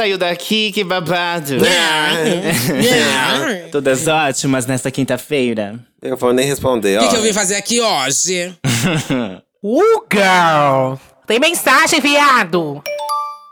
saiu 0.00 0.16
daqui, 0.16 0.72
que 0.72 0.82
babado. 0.82 1.56
Todas 3.70 4.08
ótimas 4.08 4.64
nesta 4.64 4.90
quinta-feira. 4.90 5.78
Eu 6.00 6.16
vou 6.16 6.32
nem 6.32 6.46
responder, 6.46 6.98
O 6.98 7.02
ó. 7.02 7.04
que, 7.04 7.10
que 7.10 7.16
eu 7.16 7.22
vim 7.22 7.34
fazer 7.34 7.56
aqui 7.56 7.80
hoje? 7.80 8.54
Uh, 9.62 10.02
girl! 10.10 10.94
Tem 11.26 11.38
mensagem, 11.38 12.00
viado! 12.00 12.82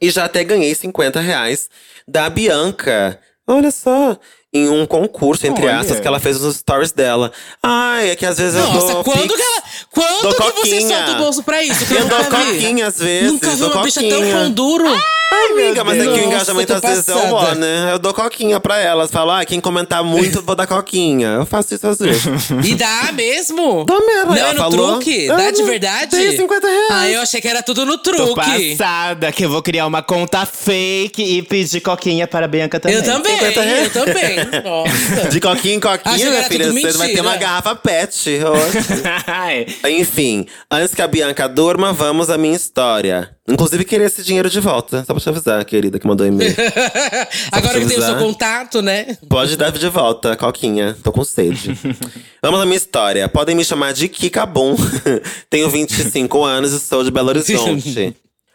e 0.00 0.10
já 0.10 0.24
até 0.24 0.42
ganhei 0.44 0.74
50 0.74 1.20
reais 1.20 1.68
da 2.06 2.28
Bianca. 2.30 3.20
Olha 3.46 3.70
só. 3.70 4.18
Em 4.52 4.68
um 4.68 4.84
concurso, 4.84 5.46
entre 5.46 5.64
Olha. 5.64 5.78
aspas, 5.78 6.00
que 6.00 6.06
ela 6.08 6.18
fez 6.18 6.40
nos 6.40 6.56
stories 6.56 6.90
dela. 6.90 7.30
Ai, 7.62 8.10
é 8.10 8.16
que 8.16 8.26
às 8.26 8.36
vezes 8.36 8.56
eu 8.58 8.66
Nossa, 8.66 8.94
dou 8.94 9.04
quando 9.04 9.32
que 9.34 9.40
ela. 9.40 9.62
Quando 9.92 10.22
Dou 10.22 10.34
que 10.34 10.42
você 10.42 10.52
coquinha. 10.52 10.96
solta 10.96 11.12
o 11.12 11.16
bolso 11.18 11.42
pra 11.44 11.62
isso? 11.62 11.86
Que 11.86 11.94
Eu 11.94 12.08
dou 12.08 12.24
coquinha 12.24 12.86
às 12.88 12.98
vezes. 12.98 13.30
Nunca 13.32 13.48
vi 13.50 13.62
uma 13.62 13.82
bicha 13.84 14.00
tão 14.00 14.10
coquinha. 14.10 14.34
pão 14.34 14.50
duro. 14.50 14.86
Ai, 15.32 15.52
amiga, 15.52 15.84
mas 15.84 15.94
aqui 16.00 16.08
Deus. 16.08 16.18
o 16.18 16.26
engajamento 16.26 16.72
Nossa, 16.72 16.88
às 16.88 17.04
tô 17.04 17.12
vezes 17.12 17.28
é 17.28 17.30
o 17.30 17.34
ó, 17.34 17.54
né? 17.54 17.92
Eu 17.92 17.98
dou 18.00 18.12
coquinha 18.12 18.58
pra 18.58 18.78
elas. 18.78 19.12
Falo, 19.12 19.30
ah, 19.30 19.44
quem 19.44 19.60
comentar 19.60 20.02
muito, 20.02 20.42
vou 20.42 20.56
dar 20.56 20.66
coquinha. 20.66 21.28
Eu 21.28 21.46
faço 21.46 21.72
isso 21.72 21.86
às 21.86 21.98
vezes. 22.00 22.24
E 22.66 22.74
dá 22.74 23.12
mesmo? 23.12 23.84
Dá 23.84 24.00
mesmo, 24.00 24.30
Não, 24.32 24.36
ela 24.36 24.48
é 24.48 24.52
no 24.54 24.58
falou. 24.58 24.92
truque? 24.94 25.28
Dá 25.28 25.52
de 25.52 25.62
verdade? 25.62 26.16
dei 26.16 26.36
50 26.36 26.66
reais. 26.66 26.86
Ah, 26.90 27.08
eu 27.08 27.20
achei 27.20 27.40
que 27.40 27.46
era 27.46 27.62
tudo 27.62 27.86
no 27.86 27.96
Tô 27.98 28.10
truque. 28.10 28.34
passada 28.76 29.30
que 29.30 29.44
eu 29.44 29.50
vou 29.50 29.62
criar 29.62 29.86
uma 29.86 30.02
conta 30.02 30.44
fake 30.44 31.22
e 31.22 31.42
pedir 31.42 31.80
coquinha 31.80 32.26
para 32.26 32.46
a 32.46 32.48
Bianca 32.48 32.80
também. 32.80 32.96
Eu 32.96 33.04
também, 33.04 33.32
50 33.38 33.62
reais. 33.62 33.94
eu 33.96 34.04
também. 34.04 34.39
Nossa. 34.64 35.28
De 35.28 35.40
coquinha 35.40 35.74
em 35.74 35.80
coquinha, 35.80 36.16
que 36.16 36.24
minha 36.24 36.44
filha, 36.44 36.72
você 36.72 36.98
vai 36.98 37.08
ter 37.08 37.20
uma 37.20 37.36
garrafa 37.36 37.74
pet. 37.74 38.40
Oxe. 38.44 39.02
Ai, 39.26 39.66
Enfim, 39.98 40.46
antes 40.70 40.94
que 40.94 41.02
a 41.02 41.06
Bianca 41.06 41.48
durma, 41.48 41.92
vamos 41.92 42.30
à 42.30 42.38
minha 42.38 42.54
história. 42.54 43.30
Inclusive, 43.48 43.84
queria 43.84 44.06
esse 44.06 44.22
dinheiro 44.22 44.48
de 44.48 44.60
volta. 44.60 45.04
Só 45.04 45.12
pra 45.12 45.22
te 45.22 45.28
avisar, 45.28 45.64
querida, 45.64 45.98
que 45.98 46.06
mandou 46.06 46.26
e-mail. 46.26 46.54
Agora 47.50 47.80
que 47.80 47.86
tem 47.86 47.98
o 47.98 48.02
seu 48.02 48.16
contato, 48.16 48.80
né? 48.80 49.18
Pode 49.28 49.56
dar 49.56 49.72
de 49.72 49.88
volta, 49.88 50.36
Coquinha. 50.36 50.96
Tô 51.02 51.10
com 51.10 51.24
sede. 51.24 51.76
Vamos 52.42 52.60
à 52.60 52.64
minha 52.64 52.76
história. 52.76 53.28
Podem 53.28 53.56
me 53.56 53.64
chamar 53.64 53.92
de 53.92 54.08
Kikabum. 54.08 54.76
Tenho 55.48 55.68
25 55.68 56.44
anos 56.44 56.72
e 56.72 56.80
sou 56.80 57.02
de 57.02 57.10
Belo 57.10 57.28
Horizonte. 57.30 58.14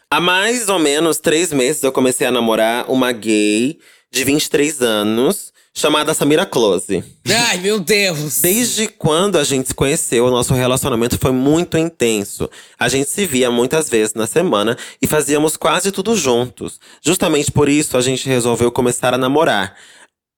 Há 0.10 0.22
mais 0.22 0.70
ou 0.70 0.80
menos 0.80 1.18
três 1.18 1.52
meses 1.52 1.84
eu 1.84 1.92
comecei 1.92 2.26
a 2.26 2.32
namorar 2.32 2.90
uma 2.90 3.12
gay 3.12 3.78
de 4.12 4.24
23 4.24 4.82
anos, 4.82 5.52
chamada 5.76 6.14
Samira 6.14 6.46
Close. 6.46 7.04
Ai, 7.28 7.58
meu 7.58 7.80
Deus. 7.80 8.42
Desde 8.42 8.88
quando 8.88 9.38
a 9.38 9.44
gente 9.44 9.68
se 9.68 9.74
conheceu, 9.76 10.26
o 10.26 10.32
nosso 10.32 10.54
relacionamento 10.54 11.20
foi 11.20 11.32
muito 11.32 11.78
intenso. 11.78 12.50
A 12.80 12.88
gente 12.88 13.10
se 13.10 13.26
via 13.26 13.52
muitas 13.52 13.90
vezes 13.90 14.14
na 14.14 14.26
semana 14.26 14.78
e 15.02 15.06
fazíamos 15.06 15.58
quase 15.58 15.92
tudo 15.92 16.16
juntos. 16.16 16.80
Justamente 17.02 17.52
por 17.52 17.68
isso 17.68 17.98
a 17.98 18.02
gente 18.02 18.30
resolveu 18.30 18.72
começar 18.72 19.14
a 19.14 19.18
namorar. 19.18 19.76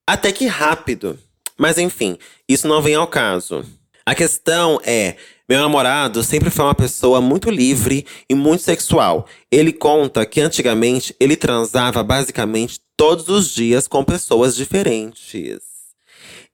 Até 0.09 0.31
que 0.31 0.47
rápido. 0.47 1.19
Mas 1.57 1.77
enfim, 1.77 2.17
isso 2.49 2.67
não 2.67 2.81
vem 2.81 2.95
ao 2.95 3.07
caso. 3.07 3.63
A 4.05 4.15
questão 4.15 4.79
é, 4.85 5.17
meu 5.47 5.59
namorado 5.59 6.23
sempre 6.23 6.49
foi 6.49 6.65
uma 6.65 6.75
pessoa 6.75 7.21
muito 7.21 7.49
livre 7.49 8.05
e 8.29 8.33
muito 8.33 8.63
sexual. 8.63 9.27
Ele 9.51 9.71
conta 9.71 10.25
que 10.25 10.41
antigamente 10.41 11.15
ele 11.19 11.35
transava 11.35 12.03
basicamente 12.03 12.79
todos 12.97 13.29
os 13.29 13.53
dias 13.53 13.87
com 13.87 14.03
pessoas 14.03 14.55
diferentes 14.55 15.55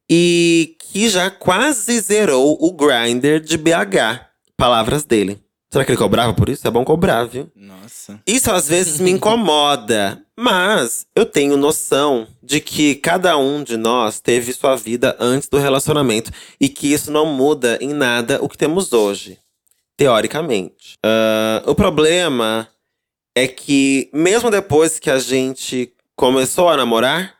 e 0.10 0.76
que 0.92 1.10
já 1.10 1.32
quase 1.32 2.00
zerou 2.02 2.58
o 2.60 2.72
grinder 2.74 3.40
de 3.40 3.58
BH. 3.58 4.28
Palavras 4.56 5.06
dele. 5.06 5.40
Será 5.72 5.84
que 5.84 5.92
ele 5.92 5.98
cobrava 5.98 6.34
por 6.36 6.50
isso? 6.50 6.68
É 6.68 6.72
bom 6.72 6.86
cobrar, 6.86 7.24
viu? 7.24 7.50
nossa. 8.04 8.20
Isso 8.28 8.52
às 8.52 8.68
vezes 8.68 9.00
me 9.00 9.12
incomoda, 9.12 10.22
mas 10.38 11.06
eu 11.16 11.26
tenho 11.26 11.58
noção 11.58 12.28
de 12.42 12.60
que 12.60 12.96
cada 12.96 13.38
um 13.38 13.64
de 13.64 13.78
nós 13.78 14.20
teve 14.20 14.54
sua 14.54 14.76
vida 14.76 15.16
antes 15.20 15.50
do 15.50 15.58
relacionamento 15.58 16.32
e 16.60 16.70
que 16.70 16.94
isso 16.94 17.12
não 17.12 17.26
muda 17.26 17.78
em 17.82 17.94
nada 17.94 18.40
o 18.42 18.50
que 18.50 18.58
temos 18.58 18.94
hoje, 18.94 19.40
teoricamente. 19.98 20.94
Ah, 21.04 21.64
o 21.66 21.76
problema 21.76 22.68
é 23.36 23.48
que, 23.48 24.10
mesmo 24.14 24.52
depois 24.52 25.00
que 25.00 25.10
a 25.10 25.18
gente 25.18 25.93
começou 26.16 26.70
a 26.70 26.78
namorar, 26.78 27.36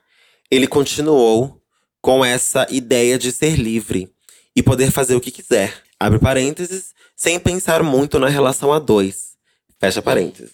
ele 0.50 0.66
continuou 0.66 1.60
com 2.00 2.24
essa 2.24 2.66
ideia 2.70 3.18
de 3.18 3.32
ser 3.32 3.56
livre 3.56 4.12
e 4.54 4.62
poder 4.62 4.90
fazer 4.90 5.14
o 5.14 5.20
que 5.20 5.30
quiser. 5.30 5.82
Abre 5.98 6.18
parênteses, 6.18 6.94
sem 7.16 7.38
pensar 7.38 7.82
muito 7.82 8.18
na 8.18 8.28
relação 8.28 8.72
a 8.72 8.78
dois. 8.78 9.34
Fecha 9.80 10.02
parênteses. 10.02 10.52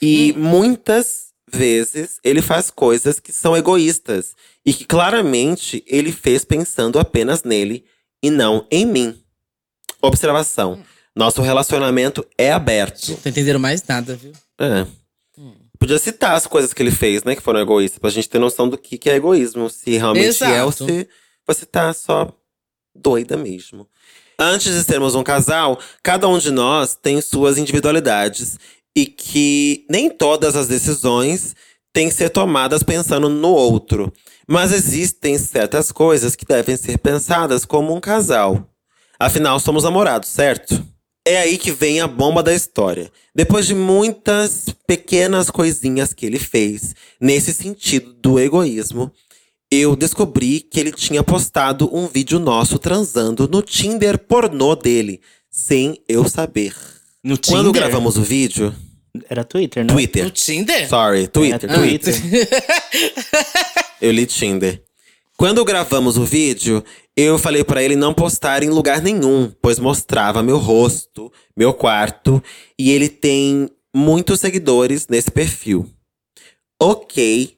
E 0.00 0.32
muitas 0.36 1.30
vezes 1.52 2.20
ele 2.22 2.40
faz 2.40 2.70
coisas 2.70 3.18
que 3.18 3.32
são 3.32 3.56
egoístas 3.56 4.34
e 4.64 4.72
que 4.72 4.84
claramente 4.84 5.82
ele 5.86 6.12
fez 6.12 6.44
pensando 6.44 6.98
apenas 6.98 7.42
nele 7.42 7.84
e 8.22 8.30
não 8.30 8.66
em 8.70 8.86
mim. 8.86 9.18
Observação: 10.02 10.82
nosso 11.14 11.42
relacionamento 11.42 12.26
é 12.38 12.52
aberto. 12.52 13.10
Não 13.10 13.16
tô 13.16 13.28
entendendo 13.28 13.60
mais 13.60 13.82
nada, 13.86 14.14
viu? 14.14 14.32
É. 14.58 14.86
Podia 15.80 15.98
citar 15.98 16.34
as 16.34 16.46
coisas 16.46 16.74
que 16.74 16.82
ele 16.82 16.90
fez, 16.90 17.24
né, 17.24 17.34
que 17.34 17.40
foram 17.40 17.58
egoístas, 17.58 17.98
pra 17.98 18.10
gente 18.10 18.28
ter 18.28 18.38
noção 18.38 18.68
do 18.68 18.76
que, 18.76 18.98
que 18.98 19.08
é 19.08 19.16
egoísmo. 19.16 19.70
Se 19.70 19.96
realmente 19.96 20.26
é 20.26 20.28
Exato. 20.28 20.84
se 20.84 21.08
você 21.46 21.64
tá 21.64 21.92
só 21.94 22.30
doida 22.94 23.34
mesmo. 23.36 23.88
Antes 24.38 24.74
de 24.74 24.84
sermos 24.84 25.14
um 25.14 25.22
casal, 25.22 25.80
cada 26.02 26.28
um 26.28 26.38
de 26.38 26.50
nós 26.50 26.94
tem 26.94 27.20
suas 27.22 27.56
individualidades 27.56 28.58
e 28.94 29.06
que 29.06 29.86
nem 29.88 30.10
todas 30.10 30.54
as 30.54 30.68
decisões 30.68 31.56
têm 31.94 32.08
que 32.08 32.14
ser 32.14 32.28
tomadas 32.28 32.82
pensando 32.82 33.30
no 33.30 33.48
outro. 33.48 34.12
Mas 34.46 34.72
existem 34.72 35.38
certas 35.38 35.90
coisas 35.90 36.36
que 36.36 36.44
devem 36.44 36.76
ser 36.76 36.98
pensadas 36.98 37.64
como 37.64 37.94
um 37.94 38.00
casal. 38.00 38.68
Afinal, 39.18 39.58
somos 39.58 39.84
namorados, 39.84 40.28
certo? 40.28 40.86
É 41.26 41.38
aí 41.38 41.58
que 41.58 41.70
vem 41.70 42.00
a 42.00 42.06
bomba 42.06 42.42
da 42.42 42.52
história. 42.54 43.10
Depois 43.34 43.66
de 43.66 43.74
muitas 43.74 44.66
pequenas 44.86 45.50
coisinhas 45.50 46.12
que 46.14 46.24
ele 46.26 46.38
fez, 46.38 46.94
nesse 47.20 47.52
sentido 47.52 48.12
do 48.14 48.40
egoísmo, 48.40 49.12
eu 49.70 49.94
descobri 49.94 50.60
que 50.60 50.80
ele 50.80 50.90
tinha 50.92 51.22
postado 51.22 51.94
um 51.94 52.08
vídeo 52.08 52.38
nosso 52.38 52.78
transando 52.78 53.46
no 53.48 53.62
Tinder 53.62 54.18
pornô 54.18 54.74
dele, 54.74 55.20
sem 55.50 56.02
eu 56.08 56.28
saber. 56.28 56.74
No 57.22 57.36
Quando 57.38 57.66
Tinder? 57.66 57.82
gravamos 57.82 58.16
o 58.16 58.22
vídeo, 58.22 58.74
Era 59.28 59.44
Twitter, 59.44 59.84
né? 59.84 59.92
Twitter. 59.92 60.24
No 60.24 60.30
Tinder? 60.30 60.88
Sorry, 60.88 61.28
Twitter, 61.28 61.70
Era 61.70 61.78
Twitter. 61.80 62.20
Twitter. 62.20 62.48
Eu 64.00 64.10
li 64.10 64.24
Tinder. 64.26 64.82
Quando 65.40 65.64
gravamos 65.64 66.18
o 66.18 66.24
vídeo, 66.26 66.84
eu 67.16 67.38
falei 67.38 67.64
pra 67.64 67.82
ele 67.82 67.96
não 67.96 68.12
postar 68.12 68.62
em 68.62 68.68
lugar 68.68 69.00
nenhum, 69.00 69.50
pois 69.62 69.78
mostrava 69.78 70.42
meu 70.42 70.58
rosto, 70.58 71.32
meu 71.56 71.72
quarto, 71.72 72.44
e 72.78 72.90
ele 72.90 73.08
tem 73.08 73.70
muitos 73.96 74.38
seguidores 74.38 75.08
nesse 75.08 75.30
perfil. 75.30 75.88
Ok, 76.78 77.56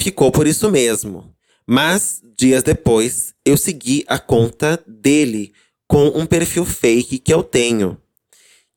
ficou 0.00 0.32
por 0.32 0.46
isso 0.46 0.70
mesmo. 0.70 1.30
Mas, 1.66 2.22
dias 2.34 2.62
depois, 2.62 3.34
eu 3.44 3.58
segui 3.58 4.06
a 4.08 4.18
conta 4.18 4.82
dele 4.86 5.52
com 5.86 6.06
um 6.06 6.24
perfil 6.24 6.64
fake 6.64 7.18
que 7.18 7.34
eu 7.34 7.42
tenho. 7.42 7.98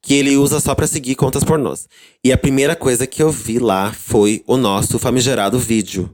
Que 0.01 0.15
ele 0.15 0.35
usa 0.35 0.59
só 0.59 0.75
pra 0.75 0.87
seguir 0.87 1.15
contas 1.15 1.45
pornôs. 1.45 1.87
E 2.21 2.33
a 2.33 2.37
primeira 2.37 2.75
coisa 2.75 3.07
que 3.07 3.23
eu 3.23 3.31
vi 3.31 3.59
lá 3.59 3.93
foi 3.93 4.43
o 4.45 4.57
nosso 4.57 4.99
famigerado 4.99 5.57
vídeo. 5.57 6.13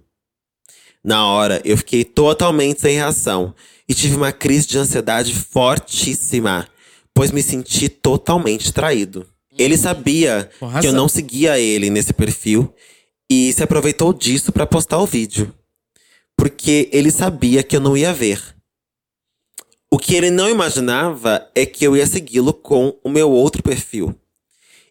Na 1.03 1.25
hora, 1.27 1.61
eu 1.63 1.77
fiquei 1.77 2.03
totalmente 2.03 2.81
sem 2.81 2.95
reação 2.95 3.53
e 3.87 3.93
tive 3.93 4.15
uma 4.15 4.31
crise 4.31 4.67
de 4.67 4.77
ansiedade 4.77 5.33
fortíssima, 5.33 6.67
pois 7.13 7.31
me 7.31 7.41
senti 7.41 7.87
totalmente 7.87 8.73
traído. 8.73 9.25
Ele 9.57 9.77
sabia 9.77 10.49
Com 10.59 10.71
que 10.79 10.87
eu 10.87 10.93
não 10.93 11.07
seguia 11.07 11.59
ele 11.59 11.89
nesse 11.89 12.13
perfil 12.13 12.73
e 13.29 13.51
se 13.53 13.63
aproveitou 13.63 14.13
disso 14.13 14.51
pra 14.51 14.67
postar 14.67 14.99
o 14.99 15.05
vídeo, 15.05 15.53
porque 16.37 16.89
ele 16.91 17.11
sabia 17.11 17.63
que 17.63 17.75
eu 17.75 17.79
não 17.79 17.97
ia 17.97 18.13
ver. 18.13 18.55
O 19.89 19.97
que 19.97 20.15
ele 20.15 20.29
não 20.29 20.49
imaginava 20.49 21.49
é 21.55 21.65
que 21.65 21.85
eu 21.85 21.95
ia 21.95 22.05
segui-lo 22.05 22.53
com 22.53 22.97
o 23.03 23.09
meu 23.09 23.31
outro 23.31 23.63
perfil. 23.63 24.13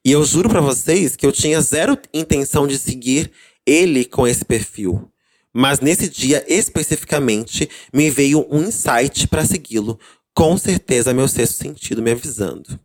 E 0.04 0.10
eu 0.10 0.24
juro 0.24 0.48
pra 0.48 0.60
vocês 0.60 1.16
que 1.16 1.26
eu 1.26 1.32
tinha 1.32 1.60
zero 1.60 1.98
intenção 2.14 2.66
de 2.66 2.78
seguir 2.78 3.30
ele 3.66 4.04
com 4.04 4.26
esse 4.26 4.44
perfil. 4.44 5.10
Mas 5.58 5.80
nesse 5.80 6.06
dia 6.06 6.44
especificamente 6.46 7.66
me 7.90 8.10
veio 8.10 8.46
um 8.50 8.64
insight 8.64 9.26
pra 9.26 9.42
segui-lo. 9.42 9.98
Com 10.34 10.58
certeza 10.58 11.14
meu 11.14 11.26
sexto 11.26 11.54
sentido 11.54 12.02
me 12.02 12.10
avisando. 12.10 12.78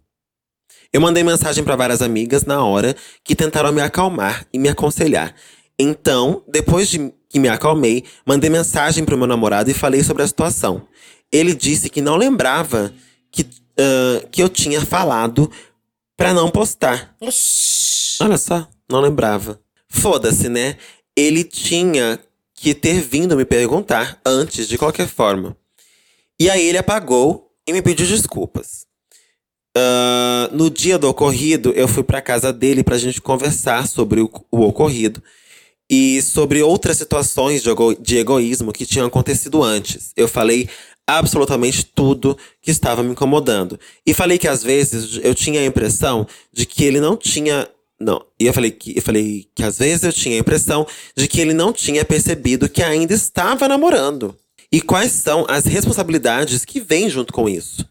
Eu 0.94 1.02
mandei 1.02 1.22
mensagem 1.22 1.66
pra 1.66 1.76
várias 1.76 2.02
amigas 2.02 2.46
na 2.46 2.64
hora 2.64 2.96
que 3.26 3.36
tentaram 3.36 3.74
me 3.74 3.82
acalmar 3.82 4.48
e 4.54 4.58
me 4.58 4.70
aconselhar. 4.70 5.36
Então, 5.78 6.46
depois 6.48 6.88
de 6.88 7.14
que 7.28 7.40
me 7.40 7.50
acalmei, 7.50 8.06
mandei 8.26 8.50
mensagem 8.50 9.04
pro 9.04 9.18
meu 9.18 9.28
namorado 9.28 9.70
e 9.70 9.74
falei 9.74 10.02
sobre 10.02 10.24
a 10.24 10.28
situação. 10.28 10.88
Ele 11.30 11.54
disse 11.54 11.90
que 11.90 12.00
não 12.00 12.16
lembrava 12.16 12.94
que, 13.30 13.46
ah, 13.78 14.26
que 14.32 14.42
eu 14.42 14.48
tinha 14.48 14.80
falado 14.80 15.52
pra 16.16 16.34
não 16.34 16.50
postar. 16.50 17.18
Oxi. 17.20 18.24
Olha 18.24 18.38
só, 18.38 18.66
não 18.90 19.02
lembrava. 19.02 19.60
Foda-se, 19.90 20.48
né? 20.48 20.78
Ele 21.18 21.44
tinha 21.44 22.18
que 22.62 22.74
ter 22.76 23.02
vindo 23.02 23.36
me 23.36 23.44
perguntar 23.46 24.20
antes, 24.26 24.68
de 24.68 24.78
qualquer 24.78 25.08
forma. 25.08 25.58
E 26.40 26.50
aí 26.50 26.66
ele 26.68 26.78
apagou 26.78 27.52
e 27.68 27.74
me 27.74 27.82
pediu 27.82 28.06
desculpas. 28.06 28.86
Ah, 29.76 30.50
no 30.52 30.70
dia 30.70 30.98
do 30.98 31.08
ocorrido, 31.10 31.72
eu 31.72 31.88
fui 31.88 32.04
pra 32.04 32.22
casa 32.22 32.52
dele 32.52 32.84
pra 32.84 32.98
gente 32.98 33.22
conversar 33.22 33.88
sobre 33.88 34.22
o, 34.22 34.30
o 34.52 34.62
ocorrido 34.62 35.24
e 35.90 36.22
sobre 36.22 36.62
outras 36.62 36.98
situações 36.98 37.64
de, 37.64 37.70
ego- 37.70 37.94
de 37.96 38.18
egoísmo 38.18 38.72
que 38.74 38.86
tinham 38.86 39.08
acontecido 39.08 39.64
antes. 39.64 40.12
Eu 40.16 40.28
falei 40.28 40.70
absolutamente 41.08 41.86
tudo 41.86 42.38
que 42.62 42.72
estava 42.72 43.02
me 43.04 43.12
incomodando. 43.12 43.80
E 44.06 44.14
falei 44.14 44.38
que 44.38 44.48
às 44.48 44.62
vezes 44.64 45.20
eu 45.24 45.34
tinha 45.34 45.62
a 45.62 45.66
impressão 45.66 46.28
de 46.54 46.66
que 46.66 46.84
ele 46.84 47.00
não 47.00 47.18
tinha. 47.18 47.68
Não, 48.02 48.26
e 48.40 48.48
eu 48.48 48.54
falei 48.54 48.72
que 48.72 48.98
eu 48.98 49.02
falei 49.02 49.48
que 49.54 49.64
às 49.64 49.78
vezes 49.78 50.04
eu 50.04 50.12
tinha 50.12 50.36
a 50.36 50.40
impressão 50.40 50.88
de 51.16 51.28
que 51.28 51.40
ele 51.40 51.54
não 51.54 51.72
tinha 51.72 52.04
percebido 52.04 52.68
que 52.68 52.82
ainda 52.82 53.14
estava 53.14 53.68
namorando. 53.68 54.36
E 54.72 54.82
quais 54.82 55.12
são 55.12 55.46
as 55.48 55.66
responsabilidades 55.66 56.66
que 56.66 56.80
vêm 56.80 57.10
junto 57.10 57.32
com 57.32 57.48
isso? 57.48 57.88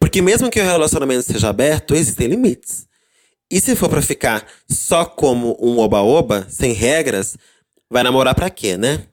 Porque 0.00 0.22
mesmo 0.22 0.50
que 0.50 0.60
o 0.60 0.64
relacionamento 0.64 1.24
seja 1.24 1.50
aberto, 1.50 1.94
existem 1.94 2.28
limites. 2.28 2.86
E 3.50 3.60
se 3.60 3.76
for 3.76 3.90
pra 3.90 4.00
ficar 4.00 4.46
só 4.70 5.04
como 5.04 5.58
um 5.60 5.78
oba-oba, 5.78 6.46
sem 6.48 6.72
regras, 6.72 7.36
vai 7.90 8.02
namorar 8.02 8.34
pra 8.34 8.48
quê, 8.48 8.78
né? 8.78 9.04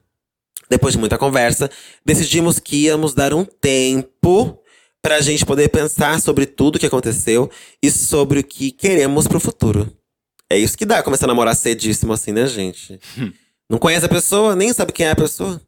Depois 0.70 0.94
de 0.94 1.00
muita 1.00 1.18
conversa, 1.18 1.70
decidimos 2.06 2.58
que 2.58 2.84
íamos 2.84 3.12
dar 3.12 3.34
um 3.34 3.44
tempo 3.44 4.58
pra 5.02 5.20
gente 5.20 5.44
poder 5.44 5.68
pensar 5.68 6.18
sobre 6.20 6.46
tudo 6.46 6.78
que 6.78 6.86
aconteceu 6.86 7.50
e 7.82 7.90
sobre 7.90 8.40
o 8.40 8.44
que 8.44 8.70
queremos 8.70 9.26
pro 9.26 9.40
futuro. 9.40 9.99
É 10.50 10.58
isso 10.58 10.76
que 10.76 10.84
dá 10.84 11.02
começar 11.02 11.26
a 11.26 11.28
namorar 11.28 11.54
cedíssimo 11.54 12.12
assim, 12.12 12.32
né, 12.32 12.46
gente? 12.46 12.98
Não 13.70 13.78
conhece 13.78 14.04
a 14.04 14.08
pessoa, 14.08 14.56
nem 14.56 14.72
sabe 14.72 14.92
quem 14.92 15.06
é 15.06 15.10
a 15.12 15.16
pessoa. 15.16 15.60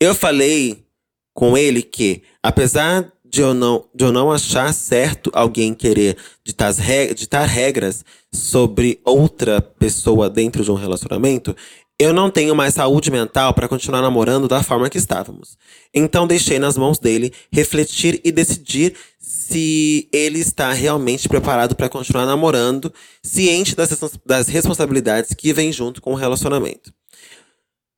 Eu 0.00 0.12
falei 0.14 0.84
com 1.32 1.56
ele 1.56 1.82
que, 1.82 2.22
apesar 2.42 3.12
de 3.24 3.40
eu 3.42 3.54
não, 3.54 3.84
de 3.94 4.04
eu 4.04 4.10
não 4.10 4.32
achar 4.32 4.72
certo 4.74 5.30
alguém 5.34 5.72
querer 5.74 6.16
ditar, 6.42 6.66
as 6.66 6.78
re- 6.78 7.14
ditar 7.14 7.46
regras 7.46 8.04
sobre 8.34 9.00
outra 9.04 9.60
pessoa 9.60 10.28
dentro 10.28 10.64
de 10.64 10.70
um 10.72 10.74
relacionamento, 10.74 11.54
eu 11.98 12.12
não 12.12 12.30
tenho 12.30 12.54
mais 12.54 12.74
saúde 12.74 13.10
mental 13.10 13.52
para 13.52 13.68
continuar 13.68 14.00
namorando 14.00 14.46
da 14.46 14.62
forma 14.62 14.88
que 14.88 14.98
estávamos. 14.98 15.58
Então 15.92 16.28
deixei 16.28 16.58
nas 16.58 16.76
mãos 16.76 16.98
dele 16.98 17.32
refletir 17.50 18.20
e 18.22 18.30
decidir 18.30 18.94
se 19.18 20.08
ele 20.12 20.38
está 20.38 20.72
realmente 20.72 21.28
preparado 21.28 21.74
para 21.74 21.88
continuar 21.88 22.24
namorando, 22.24 22.92
ciente 23.20 23.74
das, 23.74 23.90
das 24.24 24.46
responsabilidades 24.46 25.34
que 25.34 25.52
vêm 25.52 25.72
junto 25.72 26.00
com 26.00 26.12
o 26.12 26.16
relacionamento. 26.16 26.94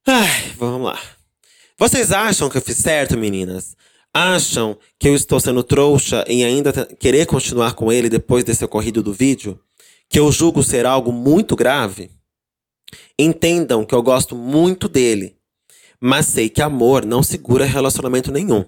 Ai, 0.07 0.53
vamos 0.57 0.87
lá. 0.87 0.99
Vocês 1.79 2.11
acham 2.11 2.49
que 2.49 2.57
eu 2.57 2.63
fiz 2.63 2.79
certo, 2.79 3.19
meninas? 3.19 3.77
Acham 4.15 4.79
que 4.99 5.09
eu 5.09 5.15
estou 5.15 5.39
sendo 5.39 5.63
trouxa 5.63 6.25
em 6.27 6.43
ainda 6.43 6.73
querer 6.99 7.27
continuar 7.27 7.75
com 7.75 7.93
ele 7.93 8.09
depois 8.09 8.45
desse 8.45 8.65
ocorrido 8.65 9.03
do 9.03 9.13
vídeo? 9.13 9.61
Que 10.09 10.19
eu 10.19 10.33
julgo 10.33 10.63
ser 10.63 10.87
algo 10.87 11.13
muito 11.13 11.55
grave? 11.55 12.11
Entendam 13.23 13.85
que 13.85 13.95
eu 13.95 14.03
gosto 14.03 14.35
muito 14.35 14.89
dele, 14.89 15.37
mas 16.01 16.25
sei 16.25 16.49
que 16.49 16.63
amor 16.63 17.05
não 17.05 17.23
segura 17.23 17.67
relacionamento 17.67 18.33
nenhum. 18.33 18.65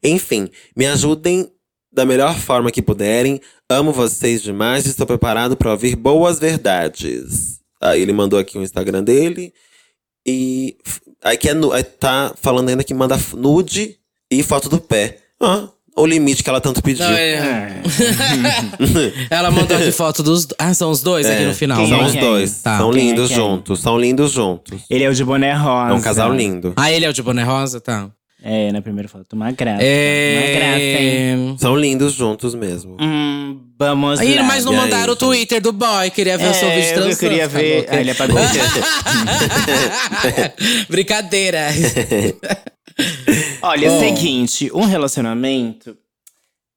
Enfim, 0.00 0.48
me 0.76 0.86
ajudem 0.86 1.50
da 1.92 2.04
melhor 2.04 2.38
forma 2.38 2.70
que 2.70 2.80
puderem. 2.80 3.40
Amo 3.68 3.92
vocês 3.92 4.42
demais 4.42 4.86
e 4.86 4.90
estou 4.90 5.08
preparado 5.08 5.56
para 5.56 5.72
ouvir 5.72 5.96
boas 5.96 6.38
verdades. 6.38 7.58
Aí 7.80 8.00
ele 8.00 8.12
mandou 8.12 8.38
aqui 8.38 8.56
o 8.56 8.62
Instagram 8.62 9.02
dele. 9.02 9.52
E 10.24 10.76
aí 11.24 11.36
que 11.36 11.48
é 11.48 11.82
tá 11.82 12.32
falando 12.36 12.68
ainda 12.68 12.84
que 12.84 12.94
manda 12.94 13.18
nude 13.34 13.98
e 14.30 14.40
foto 14.44 14.68
do 14.68 14.80
pé. 14.80 15.18
Ah, 15.40 15.68
o 15.96 16.06
limite 16.06 16.42
que 16.44 16.50
ela 16.50 16.60
tanto 16.60 16.82
pediu. 16.82 17.04
Não, 17.06 17.12
é. 17.16 17.80
Ela 19.30 19.50
mandou 19.50 19.76
aqui 19.76 19.90
foto 19.90 20.22
dos. 20.22 20.46
Ah, 20.58 20.74
são 20.74 20.90
os 20.90 21.02
dois 21.02 21.26
aqui 21.26 21.44
no 21.44 21.54
final. 21.54 21.78
Quem 21.78 21.88
São 21.88 22.00
é 22.00 22.04
os 22.04 22.14
dois. 22.14 22.62
Tá. 22.62 22.78
São 22.78 22.90
Quem 22.90 23.00
é 23.00 23.04
lindos 23.04 23.28
quem? 23.28 23.36
juntos. 23.36 23.80
São 23.80 23.98
lindos 23.98 24.32
juntos. 24.32 24.82
Ele 24.90 25.04
é 25.04 25.08
o 25.08 25.14
de 25.14 25.24
boné 25.24 25.54
rosa. 25.54 25.92
É 25.92 25.94
um 25.94 26.00
casal 26.00 26.32
lindo. 26.34 26.72
Ah, 26.76 26.92
ele 26.92 27.04
é 27.06 27.08
o 27.08 27.12
de 27.12 27.22
boné 27.22 27.42
rosa? 27.42 27.80
Tá. 27.80 28.08
É, 28.44 28.70
na 28.70 28.80
primeira 28.82 29.08
foto. 29.08 29.24
Uma 29.32 29.50
graça. 29.50 29.82
Uma 29.82 30.58
graça, 30.58 30.78
hein? 30.78 31.54
É... 31.56 31.58
São 31.58 31.74
lindos 31.74 32.12
juntos 32.12 32.54
mesmo. 32.54 32.96
Hum, 33.00 33.58
vamos 33.78 34.20
Aí, 34.20 34.36
lá. 34.36 34.42
mas 34.44 34.64
não 34.64 34.72
aí, 34.72 34.78
mandaram 34.78 35.14
o? 35.14 35.16
Twitter 35.16 35.60
do 35.60 35.72
boy. 35.72 36.10
Queria 36.10 36.36
ver 36.38 36.50
o 36.50 36.54
seu 36.54 36.68
vídeo 36.68 36.82
É, 36.82 36.92
transando. 36.92 37.12
eu 37.12 37.16
queria 37.18 37.48
ver. 37.48 37.86
Ah, 37.88 37.96
ele 37.96 38.10
apagou. 38.12 38.38
Brincadeira. 40.88 41.68
Olha, 43.62 43.86
é 43.86 43.88
o 43.88 43.92
Bom. 43.92 44.00
seguinte, 44.00 44.70
um 44.74 44.84
relacionamento 44.84 45.96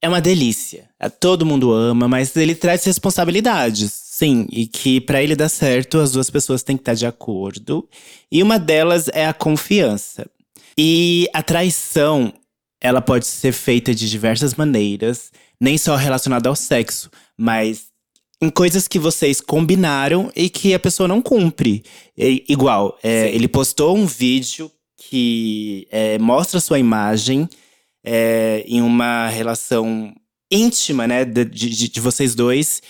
é 0.01 0.07
uma 0.07 0.21
delícia. 0.21 0.89
É, 0.99 1.09
Todo 1.09 1.45
mundo 1.45 1.71
ama, 1.71 2.07
mas 2.07 2.35
ele 2.35 2.55
traz 2.55 2.83
responsabilidades. 2.83 3.91
Sim, 3.91 4.47
e 4.51 4.67
que 4.67 4.99
pra 4.99 5.23
ele 5.23 5.35
dar 5.35 5.49
certo, 5.49 5.99
as 5.99 6.11
duas 6.11 6.29
pessoas 6.29 6.63
têm 6.63 6.75
que 6.75 6.81
estar 6.81 6.93
de 6.93 7.05
acordo. 7.05 7.87
E 8.31 8.43
uma 8.43 8.59
delas 8.59 9.07
é 9.13 9.25
a 9.25 9.33
confiança. 9.33 10.25
E 10.77 11.29
a 11.33 11.41
traição, 11.41 12.33
ela 12.81 13.01
pode 13.01 13.25
ser 13.27 13.51
feita 13.53 13.93
de 13.93 14.09
diversas 14.09 14.55
maneiras, 14.55 15.31
nem 15.59 15.77
só 15.77 15.95
relacionada 15.95 16.49
ao 16.49 16.55
sexo, 16.55 17.09
mas 17.37 17.87
em 18.41 18.49
coisas 18.49 18.87
que 18.87 18.99
vocês 18.99 19.41
combinaram 19.41 20.31
e 20.35 20.49
que 20.49 20.73
a 20.73 20.79
pessoa 20.79 21.07
não 21.07 21.21
cumpre. 21.21 21.83
É, 22.17 22.41
igual, 22.47 22.97
é, 23.03 23.33
ele 23.33 23.47
postou 23.47 23.95
um 23.97 24.05
vídeo 24.05 24.71
que 25.09 25.87
é, 25.91 26.17
mostra 26.19 26.59
sua 26.59 26.77
imagem 26.79 27.47
é, 28.03 28.63
em 28.67 28.81
uma 28.81 29.27
relação 29.27 30.13
íntima, 30.51 31.07
né, 31.07 31.25
de, 31.25 31.45
de, 31.45 31.89
de 31.89 31.99
vocês 31.99 32.35
dois. 32.35 32.81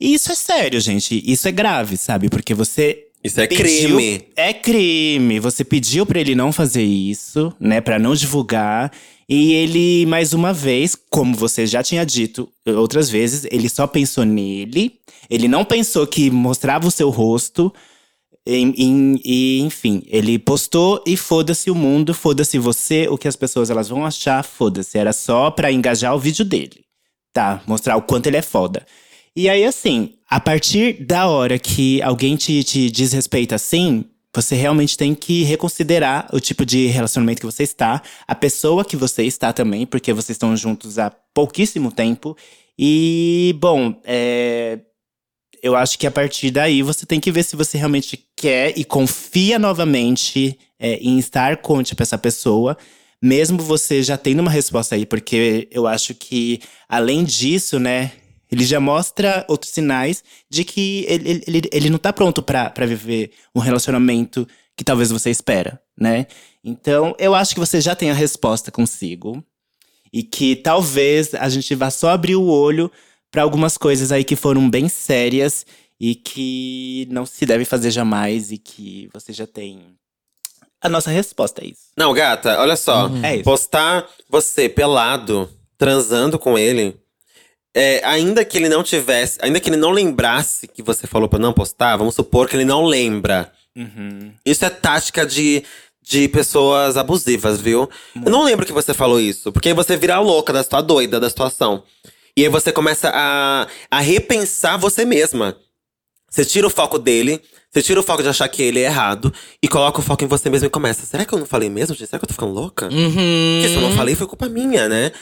E 0.00 0.14
isso 0.14 0.32
é 0.32 0.34
sério, 0.34 0.80
gente. 0.80 1.22
Isso 1.24 1.46
é 1.46 1.52
grave, 1.52 1.96
sabe? 1.96 2.28
Porque 2.30 2.54
você 2.54 3.04
Isso 3.22 3.40
é 3.40 3.46
pediu- 3.46 3.64
crime. 3.96 4.22
É 4.34 4.52
crime. 4.54 5.38
Você 5.40 5.62
pediu 5.64 6.06
pra 6.06 6.20
ele 6.20 6.34
não 6.34 6.52
fazer 6.52 6.82
isso, 6.82 7.52
né? 7.60 7.80
Pra 7.80 7.98
não 7.98 8.14
divulgar. 8.14 8.90
E 9.28 9.52
ele, 9.52 10.06
mais 10.06 10.32
uma 10.32 10.52
vez, 10.52 10.96
como 11.10 11.36
você 11.36 11.66
já 11.66 11.82
tinha 11.82 12.04
dito 12.04 12.48
outras 12.66 13.10
vezes, 13.10 13.46
ele 13.50 13.68
só 13.68 13.86
pensou 13.86 14.24
nele. 14.24 14.94
Ele 15.28 15.46
não 15.46 15.64
pensou 15.64 16.06
que 16.06 16.30
mostrava 16.30 16.88
o 16.88 16.90
seu 16.90 17.10
rosto. 17.10 17.72
E, 18.52 19.60
enfim, 19.60 20.02
ele 20.06 20.38
postou 20.38 21.02
e 21.06 21.16
foda-se 21.16 21.70
o 21.70 21.74
mundo, 21.74 22.12
foda-se 22.12 22.58
você, 22.58 23.06
o 23.08 23.16
que 23.16 23.28
as 23.28 23.36
pessoas 23.36 23.70
elas 23.70 23.88
vão 23.88 24.04
achar, 24.04 24.42
foda-se. 24.42 24.98
Era 24.98 25.12
só 25.12 25.50
pra 25.50 25.70
engajar 25.70 26.14
o 26.14 26.18
vídeo 26.18 26.44
dele. 26.44 26.84
Tá, 27.32 27.62
mostrar 27.66 27.96
o 27.96 28.02
quanto 28.02 28.26
ele 28.26 28.36
é 28.36 28.42
foda. 28.42 28.84
E 29.36 29.48
aí, 29.48 29.64
assim, 29.64 30.14
a 30.28 30.40
partir 30.40 31.04
da 31.04 31.28
hora 31.28 31.58
que 31.58 32.02
alguém 32.02 32.34
te, 32.34 32.64
te 32.64 32.90
desrespeita 32.90 33.54
assim, 33.54 34.04
você 34.34 34.56
realmente 34.56 34.96
tem 34.96 35.14
que 35.14 35.44
reconsiderar 35.44 36.28
o 36.32 36.40
tipo 36.40 36.64
de 36.64 36.86
relacionamento 36.86 37.40
que 37.40 37.46
você 37.46 37.62
está, 37.62 38.02
a 38.26 38.34
pessoa 38.34 38.84
que 38.84 38.96
você 38.96 39.24
está 39.24 39.52
também, 39.52 39.86
porque 39.86 40.12
vocês 40.12 40.34
estão 40.34 40.56
juntos 40.56 40.98
há 40.98 41.10
pouquíssimo 41.32 41.92
tempo. 41.92 42.36
E, 42.76 43.54
bom, 43.60 43.94
é, 44.04 44.80
eu 45.62 45.76
acho 45.76 45.98
que 45.98 46.06
a 46.06 46.10
partir 46.10 46.50
daí 46.50 46.82
você 46.82 47.04
tem 47.06 47.20
que 47.20 47.30
ver 47.32 47.42
se 47.44 47.56
você 47.56 47.76
realmente 47.78 48.24
quer 48.36 48.76
e 48.78 48.84
confia 48.84 49.58
novamente 49.58 50.58
é, 50.78 50.94
em 50.96 51.18
estar 51.18 51.58
com 51.58 51.82
tipo, 51.82 52.02
essa 52.02 52.18
pessoa. 52.18 52.76
Mesmo 53.22 53.58
você 53.58 54.02
já 54.02 54.16
tendo 54.16 54.40
uma 54.40 54.50
resposta 54.50 54.94
aí, 54.94 55.04
porque 55.04 55.68
eu 55.70 55.86
acho 55.86 56.14
que, 56.14 56.60
além 56.88 57.22
disso, 57.22 57.78
né, 57.78 58.12
ele 58.50 58.64
já 58.64 58.80
mostra 58.80 59.44
outros 59.48 59.70
sinais 59.72 60.24
de 60.48 60.64
que 60.64 61.04
ele, 61.06 61.42
ele- 61.46 61.68
ele, 61.70 61.90
não 61.90 61.98
tá 61.98 62.12
pronto 62.12 62.42
pra 62.42 62.72
viver 62.86 63.30
um 63.54 63.60
relacionamento 63.60 64.48
que 64.76 64.82
talvez 64.82 65.10
você 65.10 65.28
espera, 65.30 65.80
né? 65.98 66.26
Então, 66.64 67.14
eu 67.18 67.34
acho 67.34 67.52
que 67.54 67.60
você 67.60 67.80
já 67.80 67.94
tem 67.94 68.10
a 68.10 68.14
resposta 68.14 68.70
consigo. 68.70 69.44
E 70.12 70.24
que 70.24 70.56
talvez 70.56 71.34
a 71.34 71.48
gente 71.48 71.72
vá 71.76 71.88
só 71.88 72.08
abrir 72.10 72.34
o 72.34 72.42
olho 72.46 72.90
pra 73.30 73.42
algumas 73.42 73.76
coisas 73.78 74.10
aí 74.12 74.24
que 74.24 74.36
foram 74.36 74.68
bem 74.68 74.88
sérias 74.88 75.64
e 76.00 76.14
que 76.14 77.06
não 77.10 77.26
se 77.26 77.44
deve 77.46 77.64
fazer 77.64 77.90
jamais 77.90 78.50
e 78.50 78.58
que 78.58 79.08
você 79.12 79.32
já 79.32 79.46
tem 79.46 79.80
a 80.82 80.88
nossa 80.88 81.10
resposta 81.10 81.62
a 81.62 81.66
isso. 81.66 81.90
Não, 81.96 82.12
gata, 82.14 82.58
olha 82.58 82.74
só. 82.76 83.10
É 83.22 83.34
isso. 83.36 83.44
Postar 83.44 84.08
você 84.28 84.68
pelado, 84.68 85.48
transando 85.76 86.38
com 86.38 86.58
ele. 86.58 86.96
é, 87.74 88.00
ainda 88.04 88.44
que 88.44 88.58
ele 88.58 88.68
não 88.68 88.82
tivesse, 88.82 89.38
ainda 89.42 89.60
que 89.60 89.68
ele 89.70 89.76
não 89.76 89.90
lembrasse 89.90 90.66
que 90.66 90.82
você 90.82 91.06
falou 91.06 91.28
pra 91.28 91.38
não 91.38 91.52
postar, 91.52 91.96
vamos 91.96 92.14
supor 92.14 92.48
que 92.48 92.56
ele 92.56 92.64
não 92.64 92.84
lembra. 92.84 93.52
Uhum. 93.76 94.32
Isso 94.44 94.64
é 94.64 94.70
tática 94.70 95.24
de, 95.24 95.62
de 96.02 96.26
pessoas 96.28 96.96
abusivas, 96.96 97.60
viu? 97.60 97.88
Eu 98.16 98.30
não 98.30 98.42
lembro 98.42 98.66
que 98.66 98.72
você 98.72 98.92
falou 98.92 99.20
isso, 99.20 99.52
porque 99.52 99.68
aí 99.68 99.74
você 99.74 99.96
vira 99.96 100.16
a 100.16 100.20
louca, 100.20 100.52
da 100.52 100.64
sua 100.64 100.80
doida 100.80 101.20
da 101.20 101.30
situação. 101.30 101.84
E 102.40 102.44
aí 102.44 102.48
você 102.48 102.72
começa 102.72 103.12
a, 103.12 103.66
a 103.90 104.00
repensar 104.00 104.78
você 104.78 105.04
mesma. 105.04 105.54
Você 106.30 106.42
tira 106.42 106.66
o 106.66 106.70
foco 106.70 106.98
dele, 106.98 107.38
você 107.70 107.82
tira 107.82 108.00
o 108.00 108.02
foco 108.02 108.22
de 108.22 108.30
achar 108.30 108.48
que 108.48 108.62
ele 108.62 108.80
é 108.80 108.84
errado 108.84 109.30
e 109.62 109.68
coloca 109.68 110.00
o 110.00 110.02
foco 110.02 110.24
em 110.24 110.26
você 110.26 110.48
mesmo 110.48 110.66
e 110.66 110.70
começa. 110.70 111.04
Será 111.04 111.26
que 111.26 111.34
eu 111.34 111.38
não 111.38 111.44
falei 111.44 111.68
mesmo, 111.68 111.94
gente? 111.94 112.08
Será 112.08 112.18
que 112.18 112.24
eu 112.24 112.28
tô 112.28 112.32
ficando 112.32 112.54
louca? 112.54 112.86
Uhum. 112.86 113.12
Porque 113.12 113.68
se 113.68 113.74
eu 113.74 113.82
não 113.82 113.92
falei, 113.92 114.14
foi 114.14 114.26
culpa 114.26 114.48
minha, 114.48 114.88
né? 114.88 115.12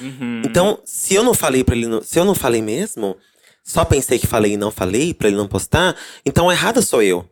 Então, 0.47 0.79
se 0.85 1.17
eu 1.17 1.25
não 1.25 1.35
falei 1.35 1.65
para 1.65 1.75
ele, 1.75 1.89
se 2.05 2.21
eu 2.21 2.25
não 2.25 2.37
falei 2.37 2.63
mesmo, 2.63 3.17
só 3.65 3.85
pensei 3.85 4.21
que 4.21 4.27
falei 4.29 4.53
e 4.53 4.57
não 4.57 4.71
falei 4.71 5.13
pra 5.13 5.27
ele 5.27 5.37
não 5.37 5.49
postar, 5.49 5.97
então 6.25 6.49
a 6.49 6.53
errada 6.53 6.81
sou 6.81 7.03
eu. 7.03 7.29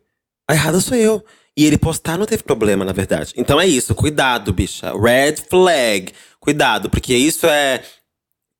A 0.49 0.53
errada 0.53 0.81
sou 0.81 0.97
eu. 0.97 1.23
E 1.55 1.65
ele 1.65 1.77
postar 1.77 2.17
não 2.17 2.25
teve 2.25 2.43
problema, 2.43 2.83
na 2.83 2.91
verdade. 2.91 3.33
Então 3.37 3.59
é 3.59 3.65
isso, 3.65 3.95
cuidado, 3.95 4.51
bicha. 4.51 4.91
Red 4.91 5.37
flag. 5.49 6.11
Cuidado, 6.41 6.89
porque 6.89 7.15
isso 7.15 7.47
é 7.47 7.81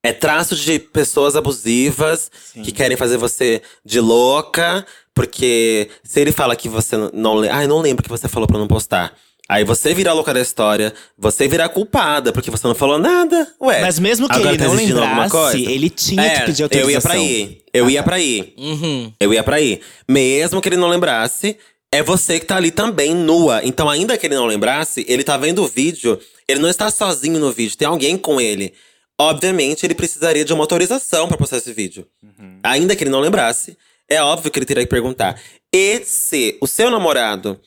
é 0.07 0.13
traço 0.13 0.55
de 0.55 0.79
pessoas 0.79 1.35
abusivas 1.35 2.31
que 2.63 2.71
querem 2.71 2.95
fazer 2.97 3.17
você 3.17 3.61
de 3.83 3.99
louca, 3.99 4.85
porque 5.13 5.89
se 6.03 6.19
ele 6.19 6.31
fala 6.31 6.55
que 6.55 6.69
você 6.69 6.95
não- 7.13 7.35
lembra, 7.35 7.55
ai, 7.57 7.67
não 7.67 7.79
lembro 7.81 8.03
que 8.03 8.09
você 8.09 8.27
falou 8.27 8.47
pra 8.47 8.57
não 8.57 8.67
postar. 8.67 9.13
Aí 9.49 9.63
você 9.63 9.93
vira 9.93 10.11
a 10.11 10.13
louca 10.13 10.33
da 10.33 10.41
história, 10.41 10.93
você 11.17 11.47
vira 11.47 11.63
a 11.65 11.69
culpada, 11.69 12.33
porque 12.33 12.51
você 12.51 12.67
não 12.67 12.75
falou 12.75 12.99
nada. 12.99 13.47
Ué. 13.61 13.79
Mas 13.81 13.97
mesmo 13.97 14.27
que 14.27 14.33
agora 14.35 14.49
ele 14.49 14.57
tá 14.57 14.65
não 14.65 14.75
lembrasse, 14.75 15.31
coisa? 15.31 15.71
ele 15.71 15.89
tinha 15.89 16.21
É, 16.21 16.39
que 16.41 16.45
pedir 16.47 16.61
Eu 16.63 16.65
autorização. 16.65 16.91
ia 16.91 17.01
pra 17.01 17.13
aí. 17.13 17.61
Eu 17.73 17.89
ia 17.89 18.03
pra 18.03 18.15
aí. 18.17 18.53
Uhum. 18.57 19.13
Eu 19.19 19.33
ia 19.33 19.43
pra 19.43 19.55
aí. 19.55 19.79
Mesmo 20.07 20.61
que 20.61 20.67
ele 20.67 20.75
não 20.75 20.89
lembrasse, 20.89 21.57
é 21.93 22.03
você 22.03 22.41
que 22.41 22.45
tá 22.45 22.57
ali 22.57 22.71
também 22.71 23.15
nua. 23.15 23.61
Então, 23.63 23.89
ainda 23.89 24.17
que 24.17 24.27
ele 24.27 24.35
não 24.35 24.45
lembrasse, 24.45 25.05
ele 25.07 25.23
tá 25.23 25.37
vendo 25.37 25.63
o 25.63 25.67
vídeo, 25.67 26.19
ele 26.45 26.59
não 26.59 26.67
está 26.69 26.91
sozinho 26.91 27.39
no 27.39 27.49
vídeo, 27.51 27.77
tem 27.77 27.87
alguém 27.87 28.17
com 28.17 28.41
ele. 28.41 28.73
Obviamente, 29.19 29.85
ele 29.85 29.95
precisaria 29.95 30.45
de 30.45 30.53
uma 30.53 30.63
autorização 30.63 31.27
pra 31.27 31.37
postar 31.37 31.57
esse 31.57 31.73
vídeo. 31.73 32.07
Ainda 32.63 32.95
que 32.95 33.03
ele 33.03 33.09
não 33.09 33.19
lembrasse, 33.19 33.77
é 34.09 34.21
óbvio 34.21 34.51
que 34.51 34.59
ele 34.59 34.65
teria 34.65 34.83
que 34.83 34.89
perguntar. 34.89 35.39
E 35.73 36.01
se 36.05 36.57
o 36.61 36.67
seu 36.67 36.89
namorado. 36.91 37.59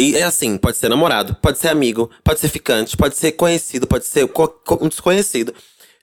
E 0.00 0.16
é 0.16 0.22
assim, 0.22 0.56
pode 0.56 0.78
ser 0.78 0.88
namorado, 0.88 1.34
pode 1.42 1.58
ser 1.58 1.68
amigo, 1.68 2.10
pode 2.24 2.40
ser 2.40 2.48
ficante, 2.48 2.96
pode 2.96 3.16
ser 3.16 3.32
conhecido, 3.32 3.86
pode 3.86 4.06
ser 4.06 4.30
um 4.80 4.88
desconhecido. 4.88 5.54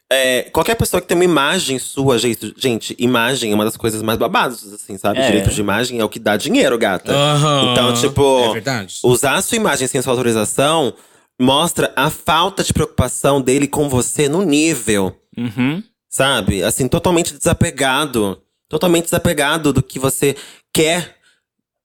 É, 0.10 0.44
qualquer 0.44 0.76
pessoa 0.76 1.02
que 1.02 1.08
tem 1.08 1.18
uma 1.18 1.26
imagem 1.26 1.78
sua, 1.80 2.18
gente, 2.18 2.54
gente, 2.56 2.96
imagem 2.98 3.52
é 3.52 3.56
uma 3.56 3.66
das 3.66 3.76
coisas 3.76 4.02
mais 4.02 4.18
babadas, 4.18 4.72
assim, 4.72 4.98
sabe? 4.98 5.20
É. 5.20 5.26
Direito 5.26 5.50
de 5.50 5.60
imagem 5.60 6.00
é 6.00 6.06
o 6.06 6.10
que 6.10 6.20
dá 6.20 6.38
dinheiro, 6.38 6.78
gata. 6.78 7.12
Aham. 7.12 7.72
Então, 7.72 7.94
tipo, 7.94 8.46
É 8.46 8.54
verdade. 8.54 9.00
usar 9.04 9.36
a 9.36 9.42
sua 9.42 9.56
imagem 9.58 9.88
sem 9.88 10.02
sua 10.02 10.14
autorização 10.14 10.94
mostra 11.40 11.94
a 11.96 12.10
falta 12.10 12.64
de 12.64 12.74
preocupação 12.74 13.42
dele 13.42 13.68
com 13.68 13.88
você 13.90 14.28
no 14.28 14.42
nível, 14.44 15.16
Uhum. 15.38 15.84
sabe? 16.10 16.64
Assim, 16.64 16.88
totalmente 16.88 17.34
desapegado. 17.34 18.42
Totalmente 18.70 19.06
desapegado 19.06 19.72
do 19.72 19.82
que 19.82 19.98
você 20.00 20.36
quer 20.74 21.16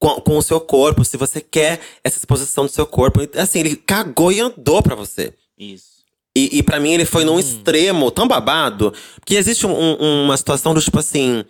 com, 0.00 0.20
com 0.20 0.36
o 0.38 0.42
seu 0.42 0.60
corpo, 0.60 1.04
se 1.04 1.16
você 1.16 1.40
quer 1.40 1.80
essa 2.02 2.18
exposição 2.18 2.64
do 2.66 2.72
seu 2.72 2.84
corpo. 2.86 3.20
Assim, 3.38 3.60
ele 3.60 3.76
cagou 3.76 4.32
e 4.32 4.40
andou 4.40 4.82
pra 4.82 4.96
você. 4.96 5.32
Isso. 5.56 5.92
E, 6.36 6.58
e 6.58 6.62
para 6.62 6.80
mim 6.80 6.92
ele 6.92 7.04
foi 7.04 7.24
num 7.24 7.38
extremo 7.38 8.10
tão 8.10 8.26
babado. 8.26 8.92
Porque 9.20 9.34
existe 9.36 9.66
um- 9.66 9.70
um- 9.78 10.24
uma 10.24 10.36
situação 10.36 10.74
do 10.74 10.80
tipo 10.82 10.98
assim. 10.98 11.44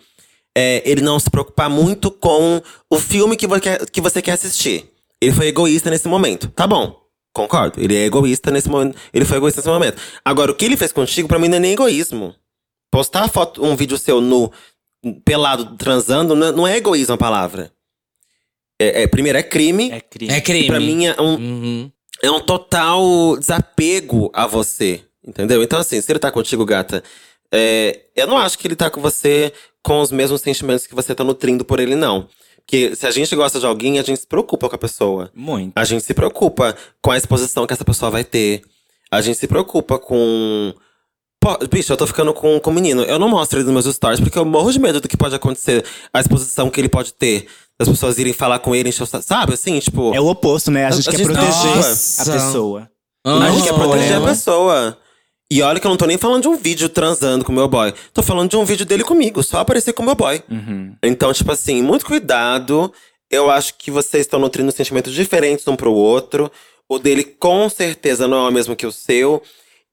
é, 0.55 0.83
ele 0.85 1.01
não 1.01 1.17
se 1.19 1.31
preocupar 1.31 1.67
muito 1.67 2.11
com 2.11 2.61
o 2.87 2.99
filme 2.99 3.35
que, 3.35 3.47
que 3.91 3.99
você 3.99 4.21
quer 4.21 4.33
assistir. 4.33 4.87
Ele 5.19 5.33
foi 5.33 5.47
egoísta 5.47 5.89
nesse 5.89 6.07
momento. 6.07 6.47
Tá 6.49 6.67
bom. 6.67 7.01
Concordo. 7.33 7.81
Ele 7.81 7.95
é 7.95 8.05
egoísta 8.05 8.51
nesse 8.51 8.69
momento. 8.69 8.97
Ele 9.11 9.25
foi 9.25 9.37
egoísta 9.37 9.59
nesse 9.61 9.69
momento. 9.69 9.99
Agora, 10.23 10.51
o 10.51 10.55
que 10.55 10.65
ele 10.65 10.77
fez 10.77 10.91
contigo, 10.91 11.27
pra 11.27 11.39
mim, 11.39 11.47
não 11.47 11.57
é 11.57 11.59
nem 11.59 11.73
egoísmo. 11.73 12.35
Postar 12.91 13.27
foto, 13.27 13.65
um 13.65 13.75
vídeo 13.75 13.97
seu 13.97 14.21
nu, 14.21 14.51
pelado, 15.25 15.75
transando, 15.77 16.35
não 16.35 16.47
é, 16.47 16.51
não 16.51 16.67
é 16.67 16.77
egoísmo 16.77 17.15
a 17.15 17.17
palavra. 17.17 17.71
É, 18.79 19.03
é- 19.03 19.07
primeiro, 19.07 19.37
é 19.37 19.43
crime. 19.43 19.91
É 19.91 19.99
crime. 20.01 20.33
É 20.33 20.41
crime. 20.41 20.63
E 20.65 20.67
pra 20.67 20.79
mim 20.79 21.05
é 21.07 21.15
um, 21.19 21.33
Uhum. 21.35 21.91
é 22.21 22.29
um 22.31 22.39
total 22.39 23.37
desapego 23.37 24.29
a 24.33 24.45
você. 24.47 25.01
Entendeu? 25.25 25.63
Então, 25.63 25.79
assim, 25.79 25.99
se 26.01 26.11
ele 26.11 26.19
tá 26.19 26.29
contigo, 26.31 26.65
gata, 26.65 27.01
é, 27.51 28.01
eu 28.15 28.27
não 28.27 28.37
acho 28.37 28.59
que 28.59 28.67
ele 28.67 28.75
tá 28.75 28.89
com 28.89 28.99
você 29.01 29.53
com 29.81 30.01
os 30.01 30.11
mesmos 30.11 30.41
sentimentos 30.41 30.85
que 30.85 30.93
você 30.95 31.15
tá 31.15 31.23
nutrindo 31.23 31.63
por 31.65 31.79
ele, 31.79 31.95
não. 31.95 32.27
Porque 32.65 32.95
se 32.95 33.05
a 33.05 33.11
gente 33.11 33.35
gosta 33.35 33.59
de 33.59 33.65
alguém, 33.65 33.99
a 33.99 34.03
gente 34.03 34.21
se 34.21 34.27
preocupa 34.27 34.69
com 34.69 34.75
a 34.75 34.79
pessoa. 34.79 35.29
Muito. 35.35 35.73
A 35.75 35.83
gente 35.83 36.03
se 36.03 36.13
preocupa 36.13 36.75
com 37.01 37.11
a 37.11 37.17
exposição 37.17 37.67
que 37.67 37.73
essa 37.73 37.85
pessoa 37.85 38.09
vai 38.09 38.23
ter. 38.23 38.61
A 39.11 39.21
gente 39.21 39.37
se 39.37 39.47
preocupa 39.47 39.99
com. 39.99 40.73
Pô, 41.39 41.57
bicho, 41.69 41.91
eu 41.91 41.97
tô 41.97 42.07
ficando 42.07 42.33
com, 42.33 42.57
com 42.59 42.69
o 42.71 42.73
menino. 42.73 43.03
Eu 43.03 43.19
não 43.19 43.27
mostro 43.27 43.59
ele 43.59 43.69
nos 43.69 43.83
meus 43.85 43.95
stories 43.95 44.19
porque 44.21 44.39
eu 44.39 44.45
morro 44.45 44.71
de 44.71 44.79
medo 44.79 45.01
do 45.01 45.07
que 45.09 45.17
pode 45.17 45.35
acontecer. 45.35 45.83
A 46.13 46.21
exposição 46.21 46.69
que 46.69 46.79
ele 46.79 46.89
pode 46.89 47.13
ter. 47.13 47.47
Das 47.77 47.89
pessoas 47.89 48.17
irem 48.17 48.31
falar 48.33 48.59
com 48.59 48.73
ele, 48.73 48.89
encher 48.89 49.03
o 49.03 49.05
sa- 49.05 49.21
Sabe, 49.21 49.53
assim, 49.55 49.77
tipo. 49.79 50.13
É 50.15 50.21
o 50.21 50.27
oposto, 50.27 50.71
né? 50.71 50.85
A 50.85 50.91
gente 50.91 51.09
A 51.09 51.11
quer 51.11 51.17
gente- 51.17 51.27
proteger 51.33 51.75
Nossa. 51.75 52.21
a 52.21 52.33
pessoa. 52.33 52.89
A 53.25 53.49
gente 53.51 53.63
quer 53.63 53.73
proteger 53.73 54.17
a 54.17 54.21
pessoa. 54.21 54.97
E 55.53 55.61
olha 55.61 55.79
que 55.79 55.85
eu 55.85 55.89
não 55.89 55.97
tô 55.97 56.07
nem 56.07 56.17
falando 56.17 56.41
de 56.41 56.47
um 56.47 56.57
vídeo 56.57 56.89
transando 56.89 57.45
com 57.45 57.51
meu 57.51 57.67
boy. 57.67 57.93
Tô 58.11 58.23
falando 58.23 58.49
de 58.49 58.57
um 58.57 58.65
vídeo 58.65 58.87
dele 58.87 59.03
comigo, 59.03 59.43
só 59.43 59.59
aparecer 59.59 59.93
com 59.93 60.01
meu 60.01 60.15
boy. 60.15 60.41
Uhum. 60.49 60.95
Então, 61.03 61.31
tipo 61.31 61.51
assim, 61.51 61.79
muito 61.79 62.07
cuidado. 62.07 62.91
Eu 63.29 63.51
acho 63.51 63.75
que 63.75 63.91
vocês 63.91 64.25
estão 64.25 64.39
nutrindo 64.39 64.71
sentimentos 64.71 65.13
diferentes 65.13 65.67
um 65.67 65.75
pro 65.75 65.93
outro. 65.93 66.51
O 66.89 66.97
dele 66.97 67.23
com 67.23 67.69
certeza 67.69 68.27
não 68.27 68.47
é 68.47 68.49
o 68.49 68.51
mesmo 68.51 68.75
que 68.75 68.87
o 68.87 68.91
seu. 68.91 69.43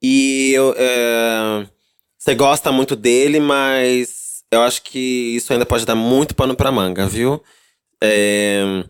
E 0.02 0.50
eu, 0.54 0.74
é, 0.78 1.66
você 2.18 2.34
gosta 2.34 2.72
muito 2.72 2.96
dele, 2.96 3.38
mas 3.38 4.42
eu 4.50 4.62
acho 4.62 4.80
que 4.80 5.36
isso 5.36 5.52
ainda 5.52 5.66
pode 5.66 5.84
dar 5.84 5.94
muito 5.94 6.34
pano 6.34 6.56
pra 6.56 6.72
manga, 6.72 7.06
viu? 7.06 7.38
É, 8.02 8.82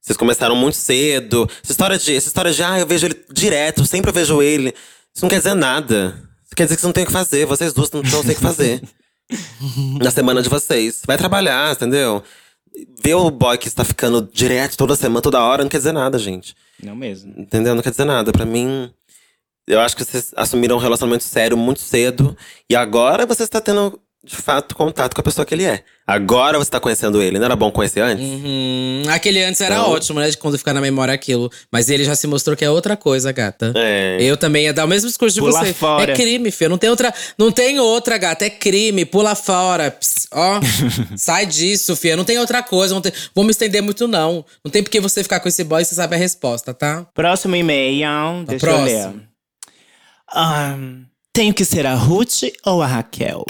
vocês 0.00 0.16
começaram 0.16 0.56
muito 0.56 0.78
cedo. 0.78 1.46
Essa 1.62 1.72
história 1.72 1.98
de, 1.98 2.16
essa 2.16 2.28
história 2.28 2.50
de, 2.50 2.62
ah, 2.62 2.78
eu 2.78 2.86
vejo 2.86 3.04
ele 3.04 3.24
direto, 3.30 3.84
sempre 3.84 4.08
eu 4.08 4.14
vejo 4.14 4.40
ele. 4.40 4.72
Isso 5.14 5.24
não 5.24 5.30
quer 5.30 5.38
dizer 5.38 5.54
nada. 5.54 6.14
Isso 6.44 6.54
quer 6.56 6.64
dizer 6.64 6.76
que 6.76 6.80
você 6.80 6.86
não 6.86 6.92
tem 6.92 7.04
o 7.04 7.06
que 7.06 7.12
fazer. 7.12 7.46
Vocês 7.46 7.72
duas 7.72 7.90
não, 7.90 8.02
não 8.02 8.22
têm 8.22 8.32
o 8.32 8.36
que 8.36 8.40
fazer. 8.40 8.82
Na 10.02 10.10
semana 10.10 10.42
de 10.42 10.48
vocês. 10.48 11.02
Vai 11.06 11.18
trabalhar, 11.18 11.72
entendeu? 11.72 12.22
ver 13.02 13.14
o 13.14 13.30
boy 13.30 13.56
que 13.58 13.68
está 13.68 13.84
ficando 13.84 14.28
direto 14.32 14.76
toda 14.76 14.96
semana, 14.96 15.20
toda 15.20 15.42
hora, 15.42 15.62
não 15.62 15.70
quer 15.70 15.78
dizer 15.78 15.92
nada, 15.92 16.18
gente. 16.18 16.54
Não 16.82 16.94
mesmo. 16.94 17.34
Entendeu? 17.36 17.74
Não 17.74 17.82
quer 17.82 17.90
dizer 17.90 18.04
nada. 18.04 18.32
Pra 18.32 18.44
mim, 18.44 18.92
eu 19.66 19.80
acho 19.80 19.96
que 19.96 20.04
vocês 20.04 20.32
assumiram 20.36 20.76
um 20.76 20.80
relacionamento 20.80 21.24
sério 21.24 21.56
muito 21.56 21.80
cedo. 21.80 22.36
E 22.68 22.76
agora 22.76 23.26
você 23.26 23.42
está 23.42 23.60
tendo, 23.60 23.98
de 24.28 24.36
fato, 24.36 24.76
contato 24.76 25.14
com 25.14 25.20
a 25.22 25.24
pessoa 25.24 25.46
que 25.46 25.54
ele 25.54 25.64
é. 25.64 25.82
Agora 26.06 26.58
você 26.58 26.68
está 26.68 26.78
conhecendo 26.78 27.20
ele. 27.22 27.38
Não 27.38 27.46
era 27.46 27.56
bom 27.56 27.70
conhecer 27.70 28.00
antes? 28.00 28.22
Uhum. 28.24 29.02
Aquele 29.08 29.42
antes 29.42 29.58
era 29.60 29.74
Então- 29.76 29.90
ótimo, 29.90 30.20
né? 30.20 30.28
De 30.28 30.36
quando 30.36 30.58
ficar 30.58 30.74
na 30.74 30.80
memória 30.82 31.12
aquilo. 31.14 31.50
Mas 31.72 31.88
ele 31.88 32.04
já 32.04 32.14
se 32.14 32.26
mostrou 32.26 32.54
que 32.56 32.64
é 32.64 32.70
outra 32.70 32.94
coisa, 32.96 33.32
gata. 33.32 33.72
É. 33.74 34.18
Eu 34.20 34.36
também 34.36 34.64
ia 34.64 34.72
dar 34.72 34.84
o 34.84 34.88
mesmo 34.88 35.08
discurso 35.08 35.34
de 35.34 35.40
Pula 35.40 35.52
você. 35.64 35.72
fora. 35.72 36.12
É 36.12 36.14
crime, 36.14 36.50
filho. 36.50 36.70
Não 36.70 36.78
tem 36.78 36.90
outra, 36.90 37.12
não 37.38 37.50
tem 37.50 37.80
outra, 37.80 38.18
gata. 38.18 38.44
É 38.44 38.50
crime. 38.50 39.04
Pula 39.06 39.34
fora. 39.34 39.96
Ó, 40.32 40.60
sai 41.16 41.46
disso, 41.46 41.96
filha. 41.96 42.16
Não 42.16 42.24
tem 42.24 42.38
outra 42.38 42.62
coisa. 42.62 42.92
Não 42.94 43.00
tem, 43.00 43.12
vou 43.34 43.44
me 43.44 43.50
estender 43.50 43.80
muito, 43.82 44.06
não. 44.06 44.44
Não 44.64 44.70
tem 44.70 44.82
porque 44.82 45.00
você 45.00 45.22
ficar 45.22 45.40
com 45.40 45.48
esse 45.48 45.64
boy, 45.64 45.82
você 45.84 45.94
sabe 45.94 46.14
a 46.16 46.18
resposta, 46.18 46.74
tá? 46.74 47.06
Próximo 47.14 47.56
e-mail. 47.56 48.44
Deixa 48.46 48.66
próximo. 48.66 48.88
eu 48.88 49.10
ler. 49.14 49.28
Ahn, 50.34 51.04
tenho 51.32 51.54
que 51.54 51.64
ser 51.64 51.86
a 51.86 51.94
Ruth 51.94 52.42
ou 52.66 52.82
a 52.82 52.86
Raquel? 52.86 53.44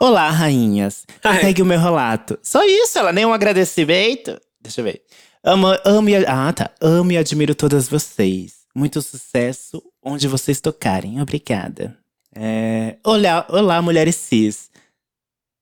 Olá, 0.00 0.28
rainhas. 0.30 1.06
Ai. 1.22 1.40
Segue 1.40 1.62
o 1.62 1.66
meu 1.66 1.78
relato. 1.78 2.38
Só 2.42 2.64
isso, 2.64 2.98
ela 2.98 3.12
nem 3.12 3.24
um 3.24 3.32
agradecimento. 3.32 4.38
Deixa 4.60 4.80
eu 4.80 4.84
ver. 4.84 5.02
Amo, 5.42 5.68
amo 5.84 6.08
e, 6.08 6.16
ah, 6.26 6.52
tá. 6.52 6.70
Amo 6.80 7.12
e 7.12 7.18
admiro 7.18 7.54
todas 7.54 7.88
vocês. 7.88 8.64
Muito 8.74 9.00
sucesso 9.00 9.82
onde 10.02 10.26
vocês 10.26 10.60
tocarem. 10.60 11.20
Obrigada. 11.20 11.96
É, 12.34 12.96
olá, 13.04 13.46
olá, 13.48 13.80
mulheres 13.80 14.16
cis. 14.16 14.68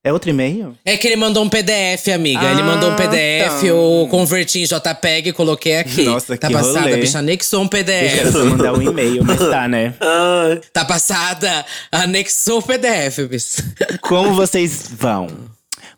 É 0.05 0.13
outro 0.13 0.31
e-mail? 0.31 0.77
É 0.85 0.97
que 0.97 1.07
ele 1.07 1.15
mandou 1.15 1.45
um 1.45 1.49
PDF, 1.49 2.09
amiga. 2.13 2.45
ele 2.51 2.63
mandou 2.65 2.91
um 2.91 2.93
Ah, 2.93 2.97
PDF, 2.97 3.61
tá. 3.61 3.67
eu 3.67 4.09
converti 4.11 4.61
em 4.61 4.65
JPEG 4.65 5.29
e 5.29 5.33
coloquei 5.33 5.77
aqui. 5.77 6.03
Nossa, 6.03 6.37
tá 6.37 6.49
que 6.49 6.53
passada, 6.53 6.81
rolê. 6.81 6.97
bicha. 6.97 7.21
Anexou 7.21 7.61
um 7.61 7.65
Eu 7.65 7.69
PDF. 7.69 8.33
só 8.33 8.45
mandar 8.45 8.73
um 8.75 8.83
e-mail, 8.83 9.23
mas 9.25 9.39
tá, 9.39 9.69
né? 9.69 9.95
Tá 10.73 10.85
passada, 10.85 11.65
anexou 11.93 12.59
o 12.59 12.63
PDF, 12.63 13.29
bicho. 13.29 13.63
Como 14.01 14.35
vocês 14.35 14.89
vão? 14.91 15.29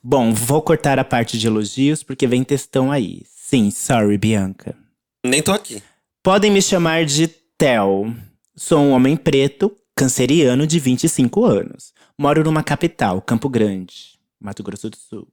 Bom, 0.03 0.35
vou 0.35 0.61
cortar 0.61 0.99
a 0.99 1.05
parte 1.05 1.39
de 1.39 1.47
elogios 1.47 2.03
porque 2.03 2.27
vem 2.27 2.45
textão 2.45 2.93
aí. 2.93 3.23
Sim, 3.35 3.71
sorry, 3.71 4.19
Bianca. 4.19 4.75
Nem 5.25 5.41
tô 5.41 5.51
aqui. 5.53 5.83
Podem 6.23 6.51
me 6.51 6.61
chamar 6.61 7.07
de 7.07 7.27
Theo. 7.57 8.15
Sou 8.55 8.81
um 8.81 8.91
homem 8.93 9.17
preto, 9.17 9.73
canceriano 9.97 10.67
de 10.67 10.79
25 10.79 11.45
anos. 11.47 11.94
Moro 12.17 12.45
numa 12.45 12.63
capital, 12.63 13.21
Campo 13.21 13.49
Grande, 13.49 14.17
Mato 14.41 14.63
Grosso 14.63 14.89
do 14.89 14.97
Sul, 14.97 15.27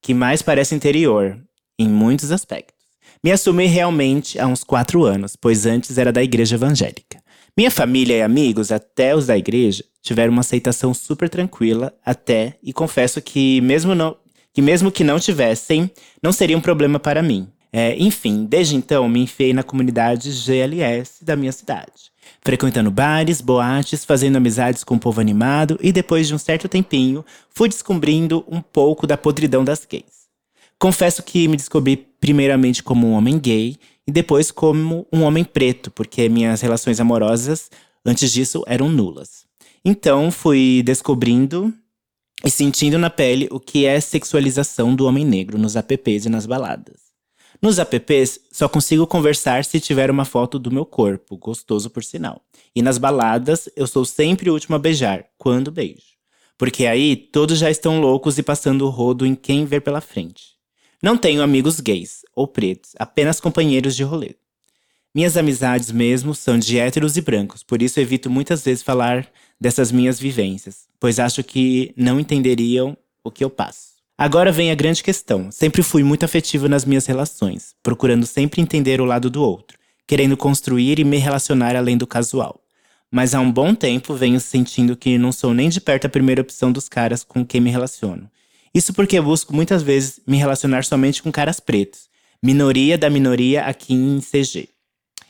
que 0.00 0.14
mais 0.14 0.40
parece 0.40 0.72
interior, 0.72 1.36
em 1.76 1.88
muitos 1.88 2.30
aspectos. 2.30 2.86
Me 3.24 3.32
assumi 3.32 3.66
realmente 3.66 4.38
há 4.38 4.46
uns 4.46 4.62
quatro 4.62 5.02
anos, 5.02 5.34
pois 5.34 5.66
antes 5.66 5.98
era 5.98 6.12
da 6.12 6.22
igreja 6.22 6.54
evangélica. 6.54 7.20
Minha 7.56 7.72
família 7.72 8.18
e 8.18 8.22
amigos, 8.22 8.70
até 8.70 9.16
os 9.16 9.26
da 9.26 9.36
igreja, 9.36 9.82
tiveram 10.00 10.32
uma 10.32 10.42
aceitação 10.42 10.94
super 10.94 11.28
tranquila 11.28 11.92
até, 12.06 12.56
e 12.62 12.72
confesso 12.72 13.20
que 13.20 13.60
mesmo 13.60 13.92
não, 13.92 14.16
que 14.52 14.62
mesmo 14.62 14.92
que 14.92 15.02
não 15.02 15.18
tivessem, 15.18 15.90
não 16.22 16.30
seria 16.30 16.56
um 16.56 16.60
problema 16.60 17.00
para 17.00 17.20
mim. 17.20 17.48
É, 17.72 17.96
enfim, 17.98 18.44
desde 18.44 18.76
então 18.76 19.08
me 19.08 19.20
enfiei 19.20 19.52
na 19.52 19.62
comunidade 19.62 20.30
GLS 20.30 21.22
da 21.22 21.36
minha 21.36 21.52
cidade, 21.52 22.10
frequentando 22.40 22.90
bares, 22.90 23.40
boates, 23.40 24.04
fazendo 24.04 24.36
amizades 24.36 24.82
com 24.82 24.94
o 24.94 24.98
povo 24.98 25.20
animado 25.20 25.78
e 25.82 25.92
depois 25.92 26.26
de 26.26 26.34
um 26.34 26.38
certo 26.38 26.68
tempinho 26.68 27.24
fui 27.50 27.68
descobrindo 27.68 28.44
um 28.48 28.60
pouco 28.60 29.06
da 29.06 29.18
podridão 29.18 29.62
das 29.62 29.84
gays. 29.84 30.28
Confesso 30.78 31.22
que 31.22 31.46
me 31.48 31.56
descobri 31.56 32.08
primeiramente 32.20 32.82
como 32.82 33.06
um 33.06 33.12
homem 33.12 33.38
gay 33.38 33.76
e 34.06 34.12
depois 34.12 34.50
como 34.50 35.06
um 35.12 35.22
homem 35.22 35.44
preto, 35.44 35.90
porque 35.90 36.28
minhas 36.28 36.60
relações 36.60 37.00
amorosas 37.00 37.70
antes 38.04 38.32
disso 38.32 38.64
eram 38.66 38.88
nulas. 38.88 39.44
Então 39.84 40.30
fui 40.30 40.82
descobrindo 40.84 41.74
e 42.44 42.50
sentindo 42.50 42.98
na 42.98 43.10
pele 43.10 43.48
o 43.50 43.58
que 43.60 43.84
é 43.84 44.00
sexualização 44.00 44.94
do 44.94 45.06
homem 45.06 45.24
negro 45.24 45.58
nos 45.58 45.76
apps 45.76 46.24
e 46.24 46.28
nas 46.28 46.46
baladas. 46.46 47.07
Nos 47.60 47.78
apps, 47.80 48.38
só 48.52 48.68
consigo 48.68 49.04
conversar 49.04 49.64
se 49.64 49.80
tiver 49.80 50.12
uma 50.12 50.24
foto 50.24 50.60
do 50.60 50.70
meu 50.70 50.86
corpo, 50.86 51.36
gostoso 51.36 51.90
por 51.90 52.04
sinal. 52.04 52.40
E 52.74 52.82
nas 52.82 52.98
baladas, 52.98 53.68
eu 53.74 53.86
sou 53.86 54.04
sempre 54.04 54.48
o 54.48 54.52
último 54.52 54.76
a 54.76 54.78
beijar, 54.78 55.26
quando 55.36 55.72
beijo. 55.72 56.16
Porque 56.56 56.86
aí, 56.86 57.16
todos 57.16 57.58
já 57.58 57.68
estão 57.68 58.00
loucos 58.00 58.38
e 58.38 58.44
passando 58.44 58.86
o 58.86 58.90
rodo 58.90 59.26
em 59.26 59.34
quem 59.34 59.64
ver 59.64 59.80
pela 59.80 60.00
frente. 60.00 60.56
Não 61.02 61.16
tenho 61.16 61.42
amigos 61.42 61.80
gays 61.80 62.22
ou 62.34 62.46
pretos, 62.46 62.92
apenas 62.96 63.40
companheiros 63.40 63.96
de 63.96 64.04
rolê. 64.04 64.36
Minhas 65.12 65.36
amizades 65.36 65.90
mesmo 65.90 66.34
são 66.34 66.58
de 66.58 66.78
héteros 66.78 67.16
e 67.16 67.20
brancos, 67.20 67.64
por 67.64 67.82
isso 67.82 67.98
evito 67.98 68.30
muitas 68.30 68.64
vezes 68.64 68.84
falar 68.84 69.28
dessas 69.60 69.90
minhas 69.90 70.20
vivências, 70.20 70.86
pois 71.00 71.18
acho 71.18 71.42
que 71.42 71.92
não 71.96 72.20
entenderiam 72.20 72.96
o 73.24 73.30
que 73.30 73.42
eu 73.42 73.50
passo. 73.50 73.87
Agora 74.20 74.50
vem 74.50 74.72
a 74.72 74.74
grande 74.74 75.00
questão. 75.00 75.48
Sempre 75.52 75.80
fui 75.80 76.02
muito 76.02 76.24
afetivo 76.24 76.68
nas 76.68 76.84
minhas 76.84 77.06
relações, 77.06 77.76
procurando 77.84 78.26
sempre 78.26 78.60
entender 78.60 79.00
o 79.00 79.04
lado 79.04 79.30
do 79.30 79.40
outro, 79.40 79.78
querendo 80.08 80.36
construir 80.36 80.98
e 80.98 81.04
me 81.04 81.18
relacionar 81.18 81.76
além 81.76 81.96
do 81.96 82.04
casual. 82.04 82.60
Mas 83.12 83.32
há 83.32 83.38
um 83.38 83.52
bom 83.52 83.76
tempo 83.76 84.16
venho 84.16 84.40
sentindo 84.40 84.96
que 84.96 85.16
não 85.18 85.30
sou 85.30 85.54
nem 85.54 85.68
de 85.68 85.80
perto 85.80 86.06
a 86.06 86.10
primeira 86.10 86.42
opção 86.42 86.72
dos 86.72 86.88
caras 86.88 87.22
com 87.22 87.46
quem 87.46 87.60
me 87.60 87.70
relaciono. 87.70 88.28
Isso 88.74 88.92
porque 88.92 89.20
busco 89.20 89.54
muitas 89.54 89.84
vezes 89.84 90.18
me 90.26 90.36
relacionar 90.36 90.84
somente 90.84 91.22
com 91.22 91.30
caras 91.30 91.60
pretos, 91.60 92.08
minoria 92.42 92.98
da 92.98 93.08
minoria 93.08 93.66
aqui 93.66 93.94
em 93.94 94.18
CG, 94.18 94.68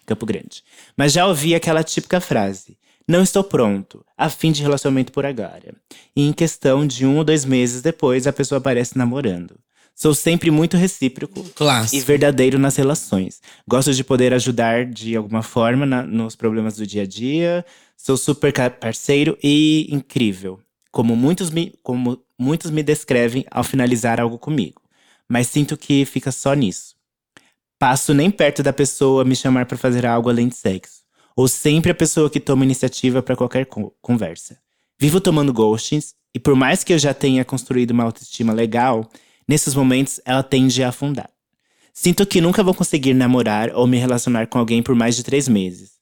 Campo 0.06 0.24
Grande. 0.24 0.64
Mas 0.96 1.12
já 1.12 1.26
ouvi 1.26 1.54
aquela 1.54 1.84
típica 1.84 2.22
frase: 2.22 2.78
não 3.08 3.22
estou 3.22 3.42
pronto, 3.42 4.04
a 4.16 4.28
fim 4.28 4.52
de 4.52 4.62
relacionamento 4.62 5.10
por 5.12 5.24
agora. 5.26 5.74
E 6.14 6.28
em 6.28 6.32
questão 6.32 6.86
de 6.86 7.06
um 7.06 7.16
ou 7.16 7.24
dois 7.24 7.44
meses 7.44 7.80
depois, 7.82 8.26
a 8.26 8.32
pessoa 8.32 8.58
aparece 8.58 8.96
namorando. 8.98 9.56
Sou 9.94 10.14
sempre 10.14 10.48
muito 10.50 10.76
recíproco 10.76 11.40
e 11.40 11.50
Clássico. 11.50 12.06
verdadeiro 12.06 12.56
nas 12.58 12.76
relações. 12.76 13.40
Gosto 13.66 13.92
de 13.92 14.04
poder 14.04 14.32
ajudar 14.32 14.84
de 14.84 15.16
alguma 15.16 15.42
forma 15.42 15.84
na- 15.84 16.04
nos 16.04 16.36
problemas 16.36 16.76
do 16.76 16.86
dia 16.86 17.02
a 17.02 17.06
dia. 17.06 17.64
Sou 17.96 18.16
super 18.16 18.52
parceiro 18.78 19.36
e 19.42 19.88
incrível. 19.90 20.60
Como 20.92 21.16
muitos, 21.16 21.50
me, 21.50 21.74
como 21.82 22.22
muitos 22.38 22.70
me 22.70 22.82
descrevem 22.84 23.44
ao 23.50 23.64
finalizar 23.64 24.20
algo 24.20 24.38
comigo. 24.38 24.80
Mas 25.28 25.48
sinto 25.48 25.76
que 25.76 26.04
fica 26.04 26.30
só 26.30 26.54
nisso. 26.54 26.94
Passo 27.76 28.14
nem 28.14 28.30
perto 28.30 28.62
da 28.62 28.72
pessoa 28.72 29.24
me 29.24 29.34
chamar 29.34 29.66
para 29.66 29.76
fazer 29.76 30.06
algo 30.06 30.28
além 30.28 30.46
de 30.48 30.54
sexo. 30.56 30.97
Ou 31.38 31.46
sempre 31.46 31.92
a 31.92 31.94
pessoa 31.94 32.28
que 32.28 32.40
toma 32.40 32.64
iniciativa 32.64 33.22
para 33.22 33.36
qualquer 33.36 33.64
co- 33.66 33.94
conversa. 34.02 34.58
Vivo 34.98 35.20
tomando 35.20 35.52
ghostings 35.52 36.12
e 36.34 36.40
por 36.40 36.56
mais 36.56 36.82
que 36.82 36.92
eu 36.92 36.98
já 36.98 37.14
tenha 37.14 37.44
construído 37.44 37.92
uma 37.92 38.02
autoestima 38.02 38.52
legal, 38.52 39.08
nesses 39.46 39.72
momentos 39.72 40.20
ela 40.24 40.42
tende 40.42 40.82
a 40.82 40.88
afundar. 40.88 41.30
Sinto 41.94 42.26
que 42.26 42.40
nunca 42.40 42.64
vou 42.64 42.74
conseguir 42.74 43.14
namorar 43.14 43.70
ou 43.72 43.86
me 43.86 43.96
relacionar 43.98 44.48
com 44.48 44.58
alguém 44.58 44.82
por 44.82 44.96
mais 44.96 45.14
de 45.14 45.22
três 45.22 45.46
meses. 45.46 45.92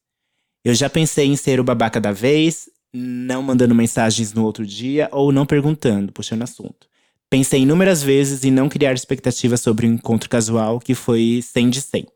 Eu 0.64 0.75
já 0.75 0.88
pensei 0.88 1.27
em 1.27 1.37
ser 1.37 1.61
o 1.61 1.64
babaca 1.64 2.01
da 2.01 2.12
vez, 2.12 2.70
não 2.90 3.42
mandando 3.42 3.75
mensagens 3.75 4.33
no 4.33 4.42
outro 4.42 4.64
dia 4.64 5.07
ou 5.12 5.31
não 5.31 5.44
perguntando, 5.44 6.12
puxando 6.12 6.44
assunto. 6.44 6.88
Pensei 7.29 7.61
inúmeras 7.61 8.03
vezes 8.03 8.42
em 8.42 8.51
não 8.51 8.70
criar 8.70 8.94
expectativas 8.94 9.61
sobre 9.61 9.87
um 9.87 9.92
encontro 9.92 10.31
casual 10.31 10.81
que 10.81 10.94
foi 10.94 11.42
100 11.42 11.68
de 11.68 11.83
100. 11.83 12.07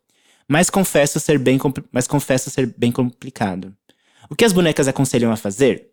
Mas 0.50 0.68
confesso 0.68 1.20
ser 1.20 1.38
bem, 1.38 1.60
mas 1.92 2.08
confesso 2.08 2.50
ser 2.50 2.66
bem 2.76 2.90
complicado. 2.90 3.72
O 4.28 4.34
que 4.34 4.44
as 4.44 4.52
bonecas 4.52 4.88
aconselham 4.88 5.30
a 5.30 5.36
fazer? 5.36 5.90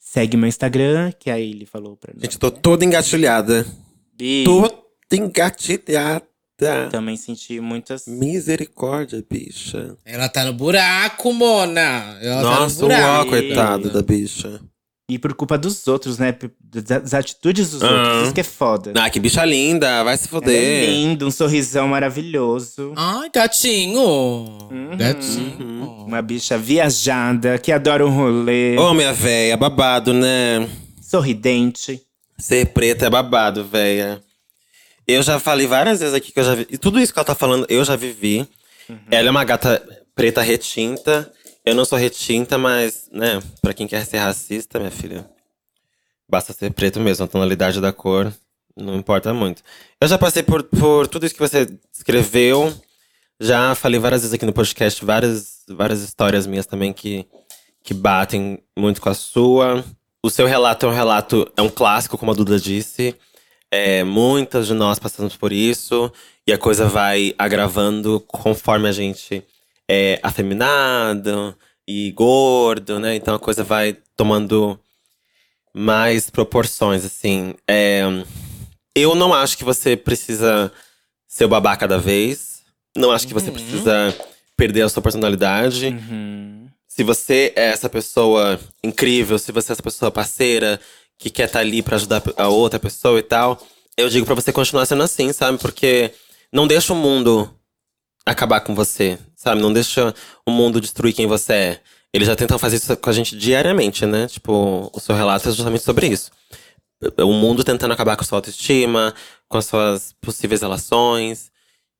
Segue 0.00 0.34
meu 0.34 0.48
Instagram, 0.48 1.12
que 1.20 1.30
aí 1.30 1.50
ele 1.50 1.66
falou 1.66 1.94
pra 1.94 2.14
nós. 2.14 2.22
Gente, 2.22 2.38
tô 2.38 2.50
toda 2.50 2.86
engatilhada. 2.86 3.66
Bi, 4.16 4.44
Toda 4.46 4.74
engatilhada. 5.12 6.26
também 6.90 7.18
senti 7.18 7.60
muitas. 7.60 8.06
Misericórdia, 8.06 9.22
bicha. 9.30 9.94
Ela 10.06 10.28
tá 10.30 10.42
no 10.44 10.54
buraco, 10.54 11.30
Mona. 11.34 12.18
Ela 12.22 12.42
Nossa, 12.42 12.76
tá 12.76 12.82
no 12.82 12.88
buraco. 12.88 13.24
uó, 13.26 13.30
coitado 13.30 13.90
da 13.90 14.00
bicha. 14.00 14.58
E 15.10 15.18
por 15.18 15.32
culpa 15.32 15.56
dos 15.56 15.88
outros, 15.88 16.18
né? 16.18 16.36
Das 16.62 17.14
atitudes 17.14 17.70
dos 17.70 17.80
outros. 17.82 17.98
Ah. 17.98 18.22
Isso 18.24 18.34
que 18.34 18.40
é 18.40 18.44
foda. 18.44 18.92
Ah, 18.94 19.08
que 19.08 19.18
bicha 19.18 19.42
linda, 19.42 20.04
vai 20.04 20.16
se 20.18 20.28
Ela 20.28 20.38
é 20.38 20.40
foder. 20.42 20.90
lindo, 20.90 21.26
um 21.26 21.30
sorrisão 21.30 21.88
maravilhoso. 21.88 22.92
Ai, 22.94 23.30
gatinho. 23.34 24.00
Uhum. 24.00 24.96
Gatinho. 24.98 26.04
Uma 26.06 26.20
bicha 26.20 26.58
viajada, 26.58 27.56
que 27.58 27.72
adora 27.72 28.06
um 28.06 28.14
rolê. 28.14 28.76
Ô, 28.78 28.92
minha 28.92 29.14
véia, 29.14 29.56
babado, 29.56 30.12
né? 30.12 30.68
Sorridente. 31.00 32.02
Ser 32.38 32.66
preta 32.66 33.06
é 33.06 33.10
babado, 33.10 33.64
véia. 33.64 34.20
Eu 35.06 35.22
já 35.22 35.38
falei 35.40 35.66
várias 35.66 36.00
vezes 36.00 36.14
aqui 36.14 36.30
que 36.32 36.38
eu 36.38 36.44
já 36.44 36.54
vi. 36.54 36.66
E 36.70 36.76
tudo 36.76 37.00
isso 37.00 37.14
que 37.14 37.18
ela 37.18 37.24
tá 37.24 37.34
falando, 37.34 37.64
eu 37.70 37.82
já 37.82 37.96
vivi. 37.96 38.46
Ela 39.10 39.28
é 39.28 39.30
uma 39.30 39.42
gata 39.44 39.82
preta 40.14 40.42
retinta. 40.42 41.32
Eu 41.68 41.74
não 41.74 41.84
sou 41.84 41.98
retinta, 41.98 42.56
mas, 42.56 43.10
né, 43.12 43.42
pra 43.60 43.74
quem 43.74 43.86
quer 43.86 44.02
ser 44.06 44.16
racista, 44.16 44.78
minha 44.78 44.90
filha, 44.90 45.28
basta 46.26 46.54
ser 46.54 46.72
preto 46.72 46.98
mesmo, 46.98 47.26
a 47.26 47.28
tonalidade 47.28 47.78
da 47.78 47.92
cor 47.92 48.32
Não 48.74 48.96
importa 48.96 49.34
muito. 49.34 49.62
Eu 50.00 50.08
já 50.08 50.16
passei 50.16 50.42
por, 50.42 50.62
por 50.62 51.06
tudo 51.06 51.26
isso 51.26 51.34
que 51.34 51.40
você 51.40 51.66
escreveu. 51.92 52.72
Já 53.38 53.74
falei 53.74 54.00
várias 54.00 54.22
vezes 54.22 54.32
aqui 54.32 54.46
no 54.46 54.52
podcast, 54.54 55.04
várias, 55.04 55.58
várias 55.68 56.00
histórias 56.00 56.46
minhas 56.46 56.64
também 56.64 56.90
que, 56.90 57.26
que 57.84 57.92
batem 57.92 58.62
muito 58.74 59.02
com 59.02 59.10
a 59.10 59.14
sua. 59.14 59.84
O 60.22 60.30
seu 60.30 60.46
relato 60.46 60.86
é 60.86 60.88
um 60.88 60.92
relato, 60.92 61.52
é 61.54 61.60
um 61.60 61.68
clássico, 61.68 62.16
como 62.16 62.32
a 62.32 62.34
Duda 62.34 62.58
disse. 62.58 63.14
É, 63.70 64.02
muitas 64.04 64.68
de 64.68 64.72
nós 64.72 64.98
passamos 64.98 65.36
por 65.36 65.52
isso. 65.52 66.10
E 66.46 66.52
a 66.52 66.56
coisa 66.56 66.86
vai 66.86 67.34
agravando 67.38 68.20
conforme 68.20 68.88
a 68.88 68.92
gente 68.92 69.44
é 69.88 70.20
afeminado 70.22 71.56
e 71.86 72.12
gordo, 72.12 73.00
né? 73.00 73.16
Então 73.16 73.34
a 73.34 73.38
coisa 73.38 73.64
vai 73.64 73.96
tomando 74.16 74.78
mais 75.74 76.28
proporções, 76.28 77.04
assim. 77.04 77.54
É, 77.66 78.02
eu 78.94 79.14
não 79.14 79.32
acho 79.32 79.56
que 79.56 79.64
você 79.64 79.96
precisa 79.96 80.70
ser 81.26 81.44
o 81.44 81.48
babá 81.48 81.76
cada 81.76 81.98
vez. 81.98 82.62
Não 82.96 83.10
acho 83.10 83.26
que 83.26 83.34
você 83.34 83.50
precisa 83.50 84.14
perder 84.56 84.82
a 84.82 84.88
sua 84.88 85.02
personalidade. 85.02 85.86
Uhum. 85.86 86.68
Se 86.86 87.04
você 87.04 87.52
é 87.54 87.66
essa 87.66 87.88
pessoa 87.88 88.58
incrível, 88.82 89.38
se 89.38 89.52
você 89.52 89.70
é 89.70 89.74
essa 89.74 89.82
pessoa 89.82 90.10
parceira, 90.10 90.80
que 91.16 91.30
quer 91.30 91.46
estar 91.46 91.60
ali 91.60 91.80
pra 91.80 91.96
ajudar 91.96 92.22
a 92.36 92.48
outra 92.48 92.78
pessoa 92.78 93.18
e 93.18 93.22
tal, 93.22 93.60
eu 93.96 94.08
digo 94.08 94.26
pra 94.26 94.34
você 94.34 94.52
continuar 94.52 94.84
sendo 94.84 95.02
assim, 95.02 95.32
sabe? 95.32 95.58
Porque 95.58 96.12
não 96.52 96.66
deixa 96.66 96.92
o 96.92 96.96
mundo 96.96 97.48
acabar 98.32 98.60
com 98.60 98.74
você, 98.74 99.18
sabe? 99.36 99.60
Não 99.60 99.72
deixa 99.72 100.14
o 100.46 100.50
mundo 100.50 100.80
destruir 100.80 101.14
quem 101.14 101.26
você 101.26 101.52
é. 101.52 101.80
Eles 102.12 102.26
já 102.26 102.34
tentam 102.36 102.58
fazer 102.58 102.76
isso 102.76 102.96
com 102.96 103.10
a 103.10 103.12
gente 103.12 103.36
diariamente, 103.36 104.06
né? 104.06 104.26
Tipo, 104.26 104.90
o 104.92 105.00
seu 105.00 105.14
relato 105.14 105.48
é 105.48 105.52
justamente 105.52 105.84
sobre 105.84 106.06
isso. 106.06 106.30
O 107.18 107.32
mundo 107.32 107.62
tentando 107.62 107.92
acabar 107.92 108.16
com 108.16 108.22
a 108.22 108.26
sua 108.26 108.38
autoestima, 108.38 109.14
com 109.48 109.58
as 109.58 109.66
suas 109.66 110.14
possíveis 110.20 110.62
relações. 110.62 111.50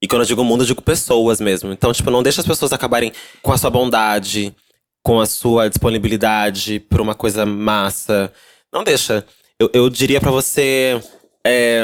E 0.02 0.08
quando 0.08 0.22
eu 0.22 0.26
digo 0.26 0.44
mundo, 0.44 0.62
eu 0.62 0.66
digo 0.66 0.82
pessoas 0.82 1.40
mesmo. 1.40 1.72
Então, 1.72 1.92
tipo, 1.92 2.10
não 2.10 2.22
deixa 2.22 2.40
as 2.40 2.46
pessoas 2.46 2.72
acabarem 2.72 3.12
com 3.42 3.52
a 3.52 3.58
sua 3.58 3.70
bondade, 3.70 4.54
com 5.02 5.20
a 5.20 5.26
sua 5.26 5.68
disponibilidade 5.68 6.80
por 6.80 7.00
uma 7.00 7.14
coisa 7.14 7.44
massa. 7.44 8.32
Não 8.72 8.82
deixa. 8.82 9.26
Eu, 9.58 9.70
eu 9.72 9.90
diria 9.90 10.20
pra 10.20 10.30
você 10.30 11.00
é, 11.44 11.82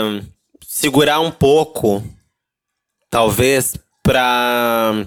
segurar 0.66 1.20
um 1.20 1.30
pouco, 1.30 2.02
talvez, 3.10 3.76
pra 4.04 5.06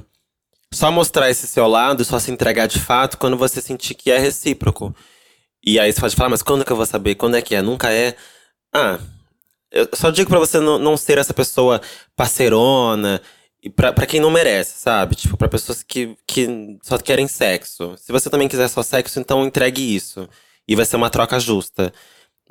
só 0.74 0.92
mostrar 0.92 1.30
esse 1.30 1.48
seu 1.48 1.68
lado, 1.68 2.04
só 2.04 2.20
se 2.20 2.32
entregar 2.32 2.68
de 2.68 2.80
fato 2.80 3.18
quando 3.18 3.38
você 3.38 3.62
sentir 3.62 3.96
que 3.96 4.12
é 4.12 4.18
recíproco. 4.18 4.94
E 5.66 5.80
aí 5.80 5.94
você 5.94 6.02
pode 6.02 6.16
falar, 6.16 6.30
mas 6.30 6.44
quando 6.44 6.66
que 6.66 6.72
eu 6.72 6.76
vou 6.76 6.86
saber? 6.86 7.16
Quando 7.16 7.38
é 7.38 7.42
que 7.42 7.56
é? 7.56 7.62
Nunca 7.62 7.92
é. 7.92 8.16
Ah, 8.74 9.00
eu 9.72 9.88
só 9.94 10.12
digo 10.12 10.30
pra 10.30 10.40
você 10.40 10.60
não, 10.60 10.78
não 10.80 10.98
ser 10.98 11.18
essa 11.18 11.34
pessoa 11.34 11.82
parceirona. 12.16 13.22
E 13.64 13.70
pra, 13.70 13.92
pra 13.94 14.06
quem 14.06 14.20
não 14.20 14.32
merece, 14.32 14.80
sabe? 14.80 15.16
Tipo, 15.16 15.38
pra 15.38 15.50
pessoas 15.50 15.84
que, 15.84 16.16
que 16.28 16.78
só 16.84 16.98
querem 16.98 17.28
sexo. 17.28 17.96
Se 17.98 18.12
você 18.12 18.30
também 18.30 18.48
quiser 18.48 18.68
só 18.68 18.84
sexo, 18.84 19.20
então 19.20 19.46
entregue 19.46 19.96
isso. 19.96 20.28
E 20.68 20.76
vai 20.76 20.86
ser 20.86 20.96
uma 20.96 21.10
troca 21.10 21.40
justa. 21.40 21.94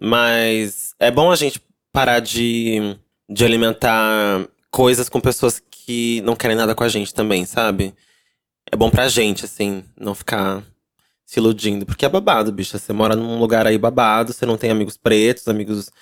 Mas 0.00 0.94
é 0.98 1.10
bom 1.10 1.30
a 1.30 1.36
gente 1.36 1.60
parar 1.92 2.20
de, 2.20 2.96
de 3.28 3.44
alimentar 3.44 4.46
coisas 4.70 5.08
com 5.08 5.20
pessoas 5.20 5.60
que 5.86 6.20
não 6.22 6.34
querem 6.34 6.56
nada 6.56 6.74
com 6.74 6.82
a 6.82 6.88
gente 6.88 7.14
também, 7.14 7.46
sabe? 7.46 7.94
É 8.70 8.76
bom 8.76 8.90
pra 8.90 9.08
gente, 9.08 9.44
assim, 9.44 9.84
não 9.96 10.16
ficar 10.16 10.64
se 11.24 11.38
iludindo. 11.38 11.86
Porque 11.86 12.04
é 12.04 12.08
babado, 12.08 12.50
bicha. 12.50 12.76
Você 12.76 12.92
mora 12.92 13.14
num 13.14 13.38
lugar 13.38 13.68
aí 13.68 13.78
babado, 13.78 14.32
você 14.32 14.44
não 14.44 14.58
tem 14.58 14.68
amigos 14.68 14.96
pretos, 14.96 15.46
amigos 15.46 15.92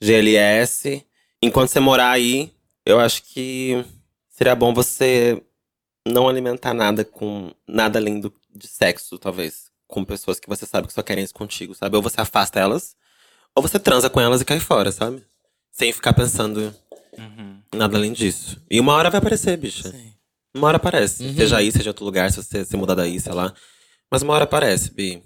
GLS. 0.00 1.04
Enquanto 1.42 1.70
você 1.70 1.80
morar 1.80 2.12
aí, 2.12 2.52
eu 2.86 3.00
acho 3.00 3.24
que 3.24 3.84
seria 4.28 4.54
bom 4.54 4.72
você 4.72 5.42
não 6.06 6.28
alimentar 6.28 6.72
nada 6.72 7.04
com 7.04 7.50
nada 7.66 7.98
além 7.98 8.20
do, 8.20 8.32
de 8.54 8.68
sexo, 8.68 9.18
talvez. 9.18 9.72
Com 9.88 10.04
pessoas 10.04 10.38
que 10.38 10.48
você 10.48 10.64
sabe 10.64 10.86
que 10.86 10.92
só 10.92 11.02
querem 11.02 11.24
isso 11.24 11.34
contigo, 11.34 11.74
sabe? 11.74 11.96
Ou 11.96 12.02
você 12.02 12.20
afasta 12.20 12.60
elas, 12.60 12.94
ou 13.56 13.62
você 13.62 13.78
transa 13.78 14.08
com 14.08 14.20
elas 14.20 14.40
e 14.40 14.44
cai 14.44 14.60
fora, 14.60 14.92
sabe? 14.92 15.24
Sem 15.72 15.92
ficar 15.92 16.12
pensando 16.12 16.72
nada 17.74 17.96
além 17.96 18.12
disso. 18.12 18.60
E 18.70 18.78
uma 18.80 18.92
hora 18.94 19.10
vai 19.10 19.18
aparecer, 19.18 19.56
bicha. 19.56 19.88
Uma 20.54 20.68
hora 20.68 20.76
aparece. 20.76 21.22
Seja 21.34 21.56
aí, 21.56 21.72
seja 21.72 21.84
em 21.86 21.88
outro 21.88 22.04
lugar, 22.04 22.30
se 22.30 22.42
você 22.42 22.64
se 22.64 22.76
mudar 22.76 22.94
daí, 22.94 23.18
sei 23.18 23.32
lá. 23.32 23.54
Mas 24.10 24.22
uma 24.22 24.34
hora 24.34 24.44
aparece, 24.44 24.92
Bi. 24.92 25.22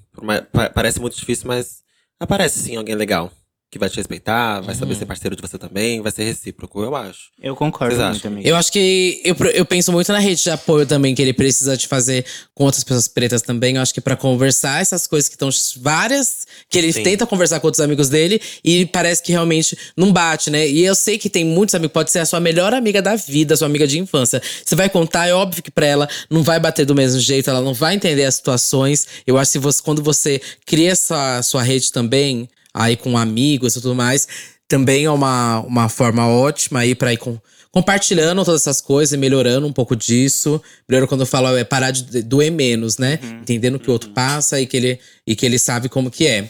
Pa- 0.53 0.71
parece 0.71 1.01
muito 1.01 1.17
difícil, 1.17 1.49
mas 1.49 1.83
aparece 2.21 2.61
sim 2.61 2.77
alguém 2.77 2.95
legal. 2.95 3.33
Que 3.69 3.81
vai 3.81 3.91
te 3.91 3.97
respeitar, 3.97 4.61
vai 4.61 4.77
saber 4.77 4.95
ser 4.95 5.07
parceiro 5.07 5.35
de 5.35 5.43
você 5.43 5.59
também, 5.59 6.01
vai 6.01 6.13
ser 6.13 6.23
recíproco, 6.23 6.83
eu 6.83 6.95
acho. 6.95 7.31
Eu 7.43 7.57
concordo 7.57 7.97
Vocês 7.97 8.23
muito. 8.23 8.47
Eu 8.47 8.55
acho 8.55 8.71
que. 8.71 9.21
Eu, 9.25 9.35
eu 9.53 9.67
penso 9.67 9.91
muito 9.91 10.13
na 10.13 10.21
rede 10.21 10.41
de 10.41 10.51
apoio 10.51 10.87
também, 10.87 11.17
que 11.17 11.21
ele 11.21 11.33
precisa 11.33 11.77
de 11.77 11.89
fazer 11.89 12.25
com 12.55 12.65
outras 12.65 12.85
pessoas 12.85 13.09
pretas 13.09 13.43
também. 13.43 13.75
Eu 13.75 13.83
acho 13.83 13.93
que 13.93 14.01
pra 14.01 14.15
conversar 14.15 14.81
essas 14.81 15.09
coisas 15.09 15.29
que 15.29 15.35
estão 15.35 15.51
várias. 15.79 16.47
Que 16.71 16.79
ele 16.79 16.93
Sim. 16.93 17.03
tenta 17.03 17.27
conversar 17.27 17.59
com 17.59 17.67
outros 17.67 17.81
amigos 17.81 18.09
dele 18.09 18.41
e 18.65 18.87
parece 18.87 19.23
que 19.23 19.33
realmente 19.33 19.77
não 19.97 20.13
bate, 20.13 20.49
né? 20.49 20.69
E 20.69 20.85
eu 20.85 20.95
sei 20.95 21.19
que 21.19 21.29
tem 21.29 21.45
muitos 21.45 21.75
amigos, 21.75 21.93
pode 21.93 22.11
ser 22.13 22.21
a 22.21 22.27
sua 22.27 22.39
melhor 22.39 22.73
amiga 22.73 23.03
da 23.03 23.17
vida, 23.17 23.57
sua 23.57 23.67
amiga 23.67 23.87
de 23.87 23.99
infância. 23.99 24.41
Você 24.65 24.77
vai 24.77 24.89
contar, 24.89 25.27
é 25.27 25.35
óbvio 25.35 25.63
que 25.63 25.71
pra 25.71 25.87
ela 25.87 26.09
não 26.31 26.43
vai 26.43 26.61
bater 26.61 26.87
do 26.87 26.95
mesmo 26.95 27.21
jeito, 27.21 27.51
ela 27.51 27.61
não 27.61 27.75
vai 27.75 27.95
entender 27.97 28.25
as 28.25 28.37
situações. 28.37 29.07
Eu 29.27 29.37
acho 29.37 29.53
que 29.53 29.59
você, 29.59 29.83
quando 29.83 30.03
você 30.03 30.41
cria 30.65 30.93
essa 30.93 31.43
sua 31.43 31.63
rede 31.63 31.91
também, 31.91 32.49
aí 32.77 32.97
com 32.97 33.17
amigos 33.17 33.75
e 33.75 33.81
tudo 33.81 33.95
mais, 33.95 34.29
também 34.69 35.05
é 35.05 35.11
uma, 35.11 35.61
uma 35.61 35.89
forma 35.89 36.29
ótima 36.29 36.81
aí 36.81 36.95
pra 36.95 37.13
ir 37.13 37.17
com, 37.17 37.39
compartilhando 37.71 38.45
todas 38.45 38.61
essas 38.61 38.81
coisas 38.81 39.13
e 39.13 39.17
melhorando 39.17 39.67
um 39.67 39.73
pouco 39.73 39.97
disso. 39.97 40.61
Melhorando 40.89 41.09
quando 41.09 41.21
eu 41.23 41.27
falo 41.27 41.57
é 41.57 41.65
parar 41.65 41.91
de 41.91 42.23
doer 42.23 42.53
menos, 42.53 42.99
né? 42.99 43.19
Entendendo 43.41 43.77
o 43.77 43.79
que 43.79 43.89
o 43.89 43.93
outro 43.93 44.11
passa 44.11 44.61
e 44.61 44.67
que 44.67 44.77
ele, 44.77 45.01
e 45.27 45.35
que 45.35 45.47
ele 45.47 45.59
sabe 45.59 45.89
como 45.89 46.11
que 46.11 46.27
é. 46.27 46.49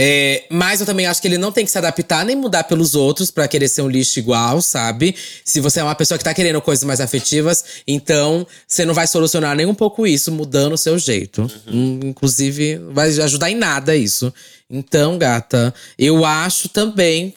É, 0.00 0.44
mas 0.48 0.78
eu 0.78 0.86
também 0.86 1.06
acho 1.06 1.20
que 1.20 1.26
ele 1.26 1.38
não 1.38 1.50
tem 1.50 1.64
que 1.64 1.72
se 1.72 1.76
adaptar 1.76 2.24
nem 2.24 2.36
mudar 2.36 2.62
pelos 2.62 2.94
outros 2.94 3.32
pra 3.32 3.48
querer 3.48 3.68
ser 3.68 3.82
um 3.82 3.88
lixo 3.88 4.20
igual, 4.20 4.62
sabe? 4.62 5.16
Se 5.44 5.58
você 5.58 5.80
é 5.80 5.82
uma 5.82 5.94
pessoa 5.96 6.16
que 6.16 6.22
tá 6.22 6.32
querendo 6.32 6.62
coisas 6.62 6.84
mais 6.84 7.00
afetivas, 7.00 7.64
então 7.84 8.46
você 8.64 8.84
não 8.84 8.94
vai 8.94 9.08
solucionar 9.08 9.56
nem 9.56 9.66
um 9.66 9.74
pouco 9.74 10.06
isso 10.06 10.30
mudando 10.30 10.74
o 10.74 10.78
seu 10.78 10.96
jeito. 11.00 11.50
Hum, 11.66 11.98
Inclusive, 12.04 12.78
vai 12.92 13.08
ajudar 13.08 13.50
em 13.50 13.56
nada 13.56 13.96
isso. 13.96 14.32
Então, 14.70 15.18
gata, 15.18 15.74
eu 15.98 16.24
acho 16.24 16.68
também 16.68 17.34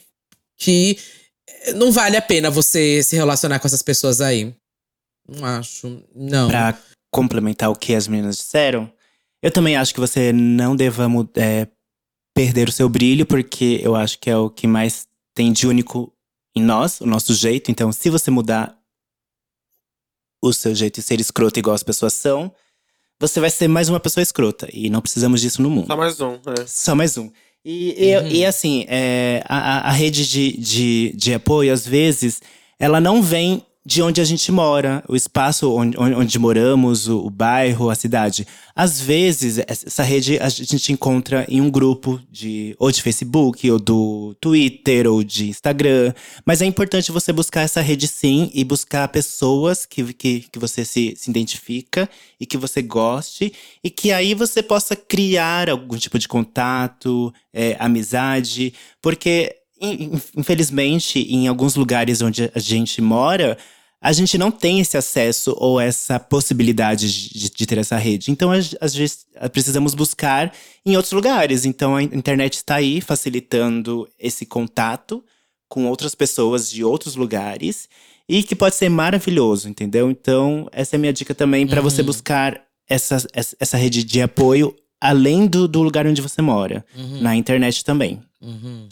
que 0.56 0.96
eh, 1.64 1.72
não 1.72 1.90
vale 1.90 2.16
a 2.16 2.22
pena 2.22 2.48
você 2.48 3.02
se 3.02 3.16
relacionar 3.16 3.58
com 3.58 3.66
essas 3.66 3.82
pessoas 3.82 4.20
aí. 4.20 4.54
Não 5.28 5.44
acho. 5.44 6.00
Não. 6.14 6.48
Pra 6.48 6.78
complementar 7.10 7.70
o 7.70 7.76
que 7.76 7.92
as 7.92 8.06
meninas 8.06 8.36
disseram, 8.36 8.88
eu 9.42 9.50
também 9.50 9.76
acho 9.76 9.92
que 9.92 9.98
você 9.98 10.32
não 10.32 10.76
deva 10.76 11.08
é, 11.36 11.66
perder 12.34 12.68
o 12.68 12.72
seu 12.72 12.88
brilho, 12.88 13.26
porque 13.26 13.80
eu 13.82 13.94
acho 13.94 14.18
que 14.18 14.30
é 14.30 14.36
o 14.36 14.48
que 14.50 14.66
mais 14.66 15.06
tem 15.34 15.52
de 15.52 15.66
único 15.66 16.12
em 16.54 16.62
nós, 16.62 17.00
o 17.00 17.06
nosso 17.06 17.34
jeito. 17.34 17.70
Então, 17.70 17.92
se 17.92 18.08
você 18.10 18.30
mudar 18.30 18.78
o 20.42 20.52
seu 20.52 20.74
jeito 20.74 20.98
e 20.98 21.02
ser 21.02 21.20
escroto 21.20 21.58
igual 21.58 21.74
as 21.74 21.82
pessoas 21.82 22.12
são, 22.14 22.52
você 23.20 23.38
vai 23.40 23.50
ser 23.50 23.68
mais 23.68 23.88
uma 23.88 24.00
pessoa 24.00 24.22
escrota. 24.22 24.68
E 24.72 24.90
não 24.90 25.00
precisamos 25.00 25.40
disso 25.40 25.62
no 25.62 25.70
mundo. 25.70 25.86
Só 25.86 25.96
mais 25.96 26.20
um, 26.20 26.32
é. 26.34 26.66
Só 26.66 26.94
mais 26.94 27.16
um. 27.16 27.30
E, 27.64 27.94
e, 27.96 28.38
e 28.38 28.44
assim, 28.44 28.84
é, 28.88 29.44
a, 29.48 29.56
a- 29.56 29.88
a 29.88 29.92
rede 29.92 30.28
de, 30.28 30.56
de, 30.56 31.12
de 31.14 31.34
apoio, 31.34 31.72
às 31.72 31.86
vezes, 31.86 32.42
ela 32.78 33.00
não 33.00 33.22
vem 33.22 33.64
de 33.84 34.00
onde 34.00 34.20
a 34.20 34.24
gente 34.24 34.52
mora, 34.52 35.02
o 35.08 35.16
espaço 35.16 35.72
onde, 35.72 35.96
onde 35.98 36.38
moramos, 36.38 37.08
o, 37.08 37.18
o 37.18 37.30
bairro, 37.30 37.90
a 37.90 37.94
cidade. 37.94 38.46
Às 38.76 39.00
vezes, 39.00 39.58
essa 39.66 40.04
rede 40.04 40.38
a 40.38 40.48
gente 40.48 40.92
encontra 40.92 41.44
em 41.48 41.60
um 41.60 41.68
grupo 41.68 42.20
de 42.30 42.76
ou 42.78 42.92
de 42.92 43.02
Facebook, 43.02 43.68
ou 43.68 43.80
do 43.80 44.36
Twitter, 44.40 45.08
ou 45.08 45.24
de 45.24 45.48
Instagram. 45.48 46.14
Mas 46.46 46.62
é 46.62 46.64
importante 46.64 47.10
você 47.10 47.32
buscar 47.32 47.62
essa 47.62 47.80
rede 47.80 48.06
sim 48.06 48.50
e 48.54 48.62
buscar 48.62 49.08
pessoas 49.08 49.84
que, 49.84 50.12
que, 50.14 50.40
que 50.52 50.58
você 50.58 50.84
se, 50.84 51.14
se 51.16 51.28
identifica 51.28 52.08
e 52.38 52.46
que 52.46 52.56
você 52.56 52.82
goste, 52.82 53.52
e 53.82 53.90
que 53.90 54.12
aí 54.12 54.32
você 54.32 54.62
possa 54.62 54.94
criar 54.94 55.68
algum 55.68 55.96
tipo 55.96 56.18
de 56.18 56.28
contato, 56.28 57.34
é, 57.52 57.76
amizade, 57.80 58.72
porque 59.00 59.61
infelizmente 60.36 61.18
em 61.20 61.48
alguns 61.48 61.74
lugares 61.74 62.22
onde 62.22 62.50
a 62.54 62.58
gente 62.58 63.00
mora 63.02 63.58
a 64.02 64.12
gente 64.12 64.36
não 64.36 64.50
tem 64.50 64.80
esse 64.80 64.96
acesso 64.96 65.54
ou 65.56 65.80
essa 65.80 66.18
possibilidade 66.18 67.30
de, 67.30 67.48
de 67.50 67.66
ter 67.66 67.78
essa 67.78 67.96
rede. 67.96 68.32
Então, 68.32 68.50
às 68.50 68.94
vezes, 68.94 69.26
precisamos 69.52 69.94
buscar 69.94 70.52
em 70.84 70.96
outros 70.96 71.12
lugares. 71.12 71.64
Então, 71.64 71.94
a 71.94 72.02
internet 72.02 72.54
está 72.54 72.74
aí 72.74 73.00
facilitando 73.00 74.08
esse 74.18 74.44
contato 74.44 75.24
com 75.68 75.86
outras 75.86 76.16
pessoas 76.16 76.68
de 76.68 76.82
outros 76.82 77.14
lugares 77.14 77.88
e 78.28 78.42
que 78.42 78.56
pode 78.56 78.74
ser 78.74 78.88
maravilhoso, 78.88 79.68
entendeu? 79.68 80.10
Então, 80.10 80.68
essa 80.72 80.96
é 80.96 80.98
a 80.98 81.00
minha 81.00 81.12
dica 81.12 81.32
também 81.32 81.64
para 81.64 81.80
você 81.80 82.02
buscar 82.02 82.60
essa, 82.88 83.24
essa, 83.32 83.76
rede 83.76 84.02
de 84.02 84.20
apoio 84.20 84.74
além 85.00 85.46
do, 85.46 85.68
do 85.68 85.80
lugar 85.80 86.06
onde 86.06 86.20
você 86.20 86.42
mora, 86.42 86.84
na 87.20 87.36
internet 87.36 87.84
também. 87.84 88.20
Uhum. 88.40 88.88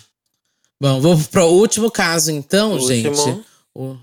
Bom, 0.83 1.01
vou 1.01 1.19
pro 1.31 1.47
último 1.47 1.91
caso, 1.91 2.31
então, 2.31 2.73
Último. 2.73 3.15
gente. 3.15 3.45
O 3.75 3.97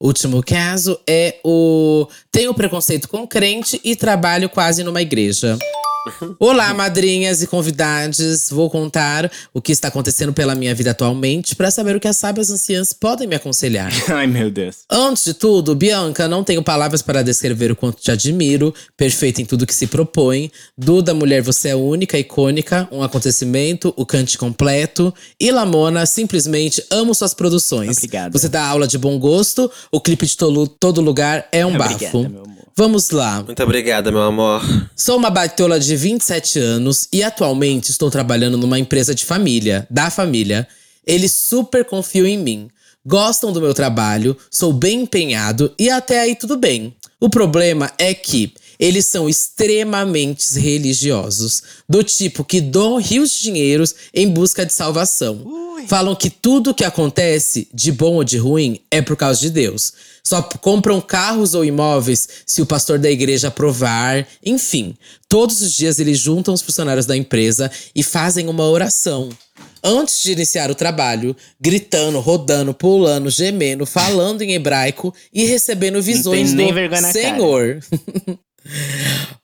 último 0.00 0.42
caso 0.42 0.98
é 1.08 1.38
o. 1.44 2.06
Tenho 2.30 2.54
preconceito 2.54 3.08
com 3.08 3.26
crente 3.26 3.80
e 3.84 3.96
trabalho 3.96 4.48
quase 4.48 4.82
numa 4.82 5.02
igreja. 5.02 5.58
Olá, 6.38 6.72
madrinhas 6.74 7.42
e 7.42 7.46
convidados. 7.46 8.50
Vou 8.50 8.68
contar 8.68 9.30
o 9.52 9.60
que 9.60 9.72
está 9.72 9.88
acontecendo 9.88 10.32
pela 10.32 10.54
minha 10.54 10.74
vida 10.74 10.90
atualmente 10.90 11.56
para 11.56 11.70
saber 11.70 11.96
o 11.96 12.00
que 12.00 12.08
as 12.08 12.16
sábias 12.16 12.50
anciãs 12.50 12.92
podem 12.92 13.26
me 13.26 13.34
aconselhar. 13.34 13.90
Ai, 14.10 14.26
meu 14.26 14.50
Deus. 14.50 14.78
Antes 14.90 15.24
de 15.24 15.34
tudo, 15.34 15.74
Bianca, 15.74 16.28
não 16.28 16.44
tenho 16.44 16.62
palavras 16.62 17.02
para 17.02 17.22
descrever 17.22 17.72
o 17.72 17.76
quanto 17.76 18.02
te 18.02 18.10
admiro, 18.10 18.74
perfeita 18.96 19.40
em 19.40 19.44
tudo 19.46 19.66
que 19.66 19.74
se 19.74 19.86
propõe. 19.86 20.50
Duda, 20.76 21.14
mulher, 21.14 21.42
você 21.42 21.70
é 21.70 21.76
única, 21.76 22.18
icônica, 22.18 22.88
um 22.92 23.02
acontecimento, 23.02 23.92
o 23.96 24.04
cante 24.04 24.36
completo. 24.36 25.12
E 25.40 25.50
Lamona, 25.50 26.06
simplesmente 26.06 26.84
amo 26.90 27.14
suas 27.14 27.34
produções. 27.34 27.96
Obrigada. 27.96 28.38
Você 28.38 28.48
dá 28.48 28.64
aula 28.66 28.86
de 28.86 28.98
bom 28.98 29.18
gosto, 29.18 29.70
o 29.94 30.00
clipe 30.00 30.26
de 30.26 30.36
tolo- 30.36 30.66
todo 30.66 31.00
lugar 31.00 31.46
é 31.52 31.64
um 31.64 31.74
Obrigada, 31.74 31.98
bafo. 31.98 32.18
meu 32.28 32.42
amor. 32.42 32.54
Vamos 32.76 33.10
lá. 33.10 33.42
Muito 33.44 33.62
obrigada, 33.62 34.10
meu 34.10 34.22
amor. 34.22 34.60
Sou 34.96 35.16
uma 35.16 35.30
baitola 35.30 35.78
de 35.78 35.94
27 35.94 36.58
anos 36.58 37.06
e 37.12 37.22
atualmente 37.22 37.90
estou 37.90 38.10
trabalhando 38.10 38.56
numa 38.58 38.78
empresa 38.78 39.14
de 39.14 39.24
família, 39.24 39.86
da 39.88 40.10
família. 40.10 40.66
Eles 41.06 41.32
super 41.32 41.84
confiam 41.84 42.26
em 42.26 42.36
mim. 42.36 42.68
Gostam 43.06 43.52
do 43.52 43.60
meu 43.60 43.72
trabalho, 43.74 44.36
sou 44.50 44.72
bem 44.72 45.02
empenhado 45.02 45.72
e 45.78 45.88
até 45.90 46.20
aí 46.20 46.34
tudo 46.34 46.56
bem. 46.56 46.92
O 47.20 47.28
problema 47.30 47.92
é 47.98 48.12
que 48.14 48.52
eles 48.78 49.06
são 49.06 49.28
extremamente 49.28 50.58
religiosos, 50.58 51.62
do 51.88 52.02
tipo 52.02 52.44
que 52.44 52.60
doam 52.60 52.98
rios 52.98 53.30
de 53.30 53.42
dinheiros 53.42 53.94
em 54.12 54.28
busca 54.28 54.64
de 54.64 54.72
salvação. 54.72 55.64
Falam 55.86 56.14
que 56.14 56.30
tudo 56.30 56.74
que 56.74 56.84
acontece, 56.84 57.68
de 57.72 57.92
bom 57.92 58.14
ou 58.14 58.24
de 58.24 58.38
ruim, 58.38 58.80
é 58.90 59.02
por 59.02 59.16
causa 59.16 59.40
de 59.40 59.50
Deus. 59.50 59.92
Só 60.22 60.40
compram 60.42 61.00
carros 61.00 61.54
ou 61.54 61.64
imóveis 61.64 62.28
se 62.46 62.62
o 62.62 62.66
pastor 62.66 62.98
da 62.98 63.10
igreja 63.10 63.48
aprovar. 63.48 64.26
Enfim, 64.44 64.96
todos 65.28 65.60
os 65.60 65.72
dias 65.72 65.98
eles 65.98 66.18
juntam 66.18 66.54
os 66.54 66.62
funcionários 66.62 67.04
da 67.04 67.16
empresa 67.16 67.70
e 67.94 68.02
fazem 68.02 68.48
uma 68.48 68.64
oração. 68.64 69.28
Antes 69.82 70.22
de 70.22 70.32
iniciar 70.32 70.70
o 70.70 70.74
trabalho, 70.74 71.36
gritando, 71.60 72.18
rodando, 72.18 72.72
pulando, 72.72 73.28
gemendo, 73.28 73.84
falando 73.84 74.40
em 74.40 74.52
hebraico 74.52 75.14
e 75.32 75.44
recebendo 75.44 76.00
visões 76.00 76.54
do. 76.54 76.62
Senhor. 77.12 77.80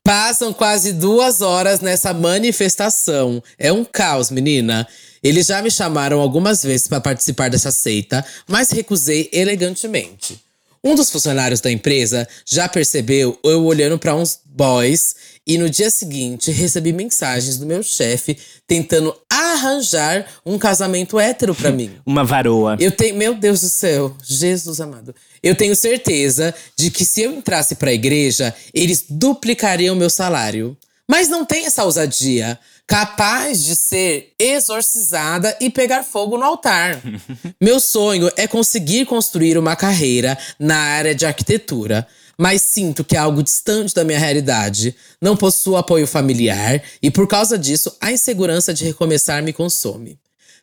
Passam 0.03 0.53
quase 0.53 0.93
duas 0.93 1.41
horas 1.41 1.81
nessa 1.81 2.13
manifestação. 2.13 3.43
É 3.59 3.73
um 3.73 3.85
caos, 3.85 4.31
menina. 4.31 4.87
Eles 5.23 5.47
já 5.47 5.61
me 5.61 5.71
chamaram 5.71 6.21
algumas 6.21 6.63
vezes 6.63 6.89
para 6.89 7.01
participar 7.01 7.51
dessa 7.51 7.71
seita, 7.71 8.25
mas 8.49 8.71
recusei 8.71 9.29
elegantemente. 9.33 10.41
Um 10.83 10.95
dos 10.95 11.11
funcionários 11.11 11.61
da 11.61 11.71
empresa 11.71 12.27
já 12.47 12.67
percebeu 12.67 13.39
eu 13.45 13.65
olhando 13.67 13.99
para 13.99 14.15
uns 14.15 14.41
boys 14.47 15.15
e 15.47 15.59
no 15.59 15.69
dia 15.69 15.91
seguinte 15.91 16.51
recebi 16.51 16.91
mensagens 16.91 17.59
do 17.59 17.67
meu 17.67 17.83
chefe 17.83 18.39
tentando 18.67 19.15
arranjar 19.31 20.27
um 20.45 20.59
casamento 20.59 21.21
hétero 21.21 21.55
para 21.55 21.71
mim. 21.71 21.91
Uma 22.07 22.25
varoa. 22.25 22.79
Eu 22.81 22.91
tenho, 22.91 23.15
meu 23.15 23.35
Deus 23.35 23.61
do 23.61 23.69
céu, 23.69 24.17
Jesus 24.23 24.81
amado. 24.81 25.15
Eu 25.43 25.55
tenho 25.55 25.75
certeza 25.75 26.55
de 26.77 26.91
que 26.91 27.05
se 27.05 27.23
eu 27.23 27.33
entrasse 27.33 27.75
pra 27.75 27.93
igreja, 27.93 28.55
eles 28.75 29.05
duplicariam 29.09 29.97
meu 29.97 30.11
salário. 30.11 30.77
Mas 31.09 31.29
não 31.29 31.45
tem 31.45 31.67
essa 31.67 31.83
ousadia, 31.83 32.57
capaz 32.87 33.65
de 33.65 33.75
ser 33.75 34.33
exorcizada 34.39 35.57
e 35.61 35.69
pegar 35.69 36.05
fogo 36.05 36.39
no 36.39 36.45
altar. 36.45 37.03
meu 37.61 37.81
sonho 37.81 38.31
é 38.37 38.47
conseguir 38.47 39.07
construir 39.07 39.59
uma 39.59 39.75
carreira 39.75 40.39
na 40.59 40.77
área 40.77 41.15
de 41.15 41.27
arquitetura. 41.27 42.07
Mas 42.39 42.63
sinto 42.63 43.03
que 43.05 43.17
é 43.17 43.19
algo 43.19 43.43
distante 43.43 43.95
da 43.95 44.05
minha 44.05 44.19
realidade. 44.19 44.95
Não 45.21 45.37
possuo 45.37 45.77
apoio 45.77 46.07
familiar 46.07 46.83
e, 47.03 47.11
por 47.11 47.27
causa 47.27 47.59
disso, 47.59 47.95
a 48.01 48.13
insegurança 48.13 48.73
de 48.73 48.85
recomeçar 48.85 49.43
me 49.43 49.53
consome. 49.53 50.19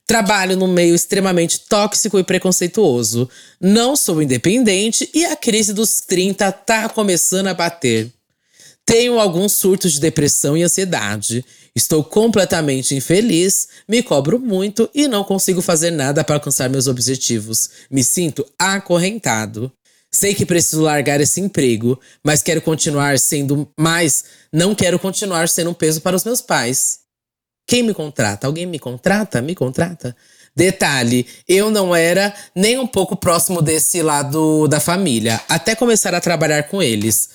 Trabalho 0.07 0.55
num 0.55 0.71
meio 0.71 0.95
extremamente 0.95 1.59
tóxico 1.67 2.17
e 2.17 2.23
preconceituoso. 2.23 3.29
Não 3.59 3.93
sou 3.93 4.21
independente 4.21 5.09
e 5.13 5.25
a 5.25 5.35
crise 5.35 5.73
dos 5.73 5.99
30 5.99 6.49
tá 6.53 6.87
começando 6.87 7.47
a 7.47 7.53
bater. 7.53 8.09
Tenho 8.85 9.19
alguns 9.19 9.51
surtos 9.51 9.91
de 9.91 9.99
depressão 9.99 10.55
e 10.55 10.63
ansiedade. 10.63 11.43
Estou 11.75 12.01
completamente 12.05 12.95
infeliz, 12.95 13.67
me 13.85 14.01
cobro 14.01 14.39
muito 14.39 14.89
e 14.95 15.09
não 15.09 15.25
consigo 15.25 15.61
fazer 15.61 15.91
nada 15.91 16.23
para 16.23 16.37
alcançar 16.37 16.69
meus 16.69 16.87
objetivos. 16.87 17.69
Me 17.91 18.01
sinto 18.01 18.45
acorrentado. 18.57 19.69
Sei 20.09 20.33
que 20.33 20.45
preciso 20.45 20.83
largar 20.83 21.19
esse 21.19 21.41
emprego, 21.41 21.99
mas 22.23 22.41
quero 22.41 22.61
continuar 22.61 23.19
sendo 23.19 23.69
mais, 23.77 24.23
não 24.53 24.73
quero 24.73 24.97
continuar 24.97 25.49
sendo 25.49 25.71
um 25.71 25.73
peso 25.73 25.99
para 25.99 26.15
os 26.15 26.23
meus 26.23 26.41
pais. 26.41 27.06
Quem 27.67 27.83
me 27.83 27.93
contrata? 27.93 28.47
Alguém 28.47 28.65
me 28.65 28.79
contrata? 28.79 29.41
Me 29.41 29.53
contrata? 29.53 30.15
Detalhe, 30.55 31.27
eu 31.47 31.69
não 31.69 31.93
era 31.93 32.33
nem 32.55 32.79
um 32.79 32.87
pouco 32.87 33.15
próximo 33.15 33.61
desse 33.61 34.01
lado 34.01 34.67
da 34.67 34.79
família, 34.79 35.39
até 35.47 35.75
começar 35.75 36.15
a 36.15 36.21
trabalhar 36.21 36.63
com 36.63 36.81
eles. 36.81 37.29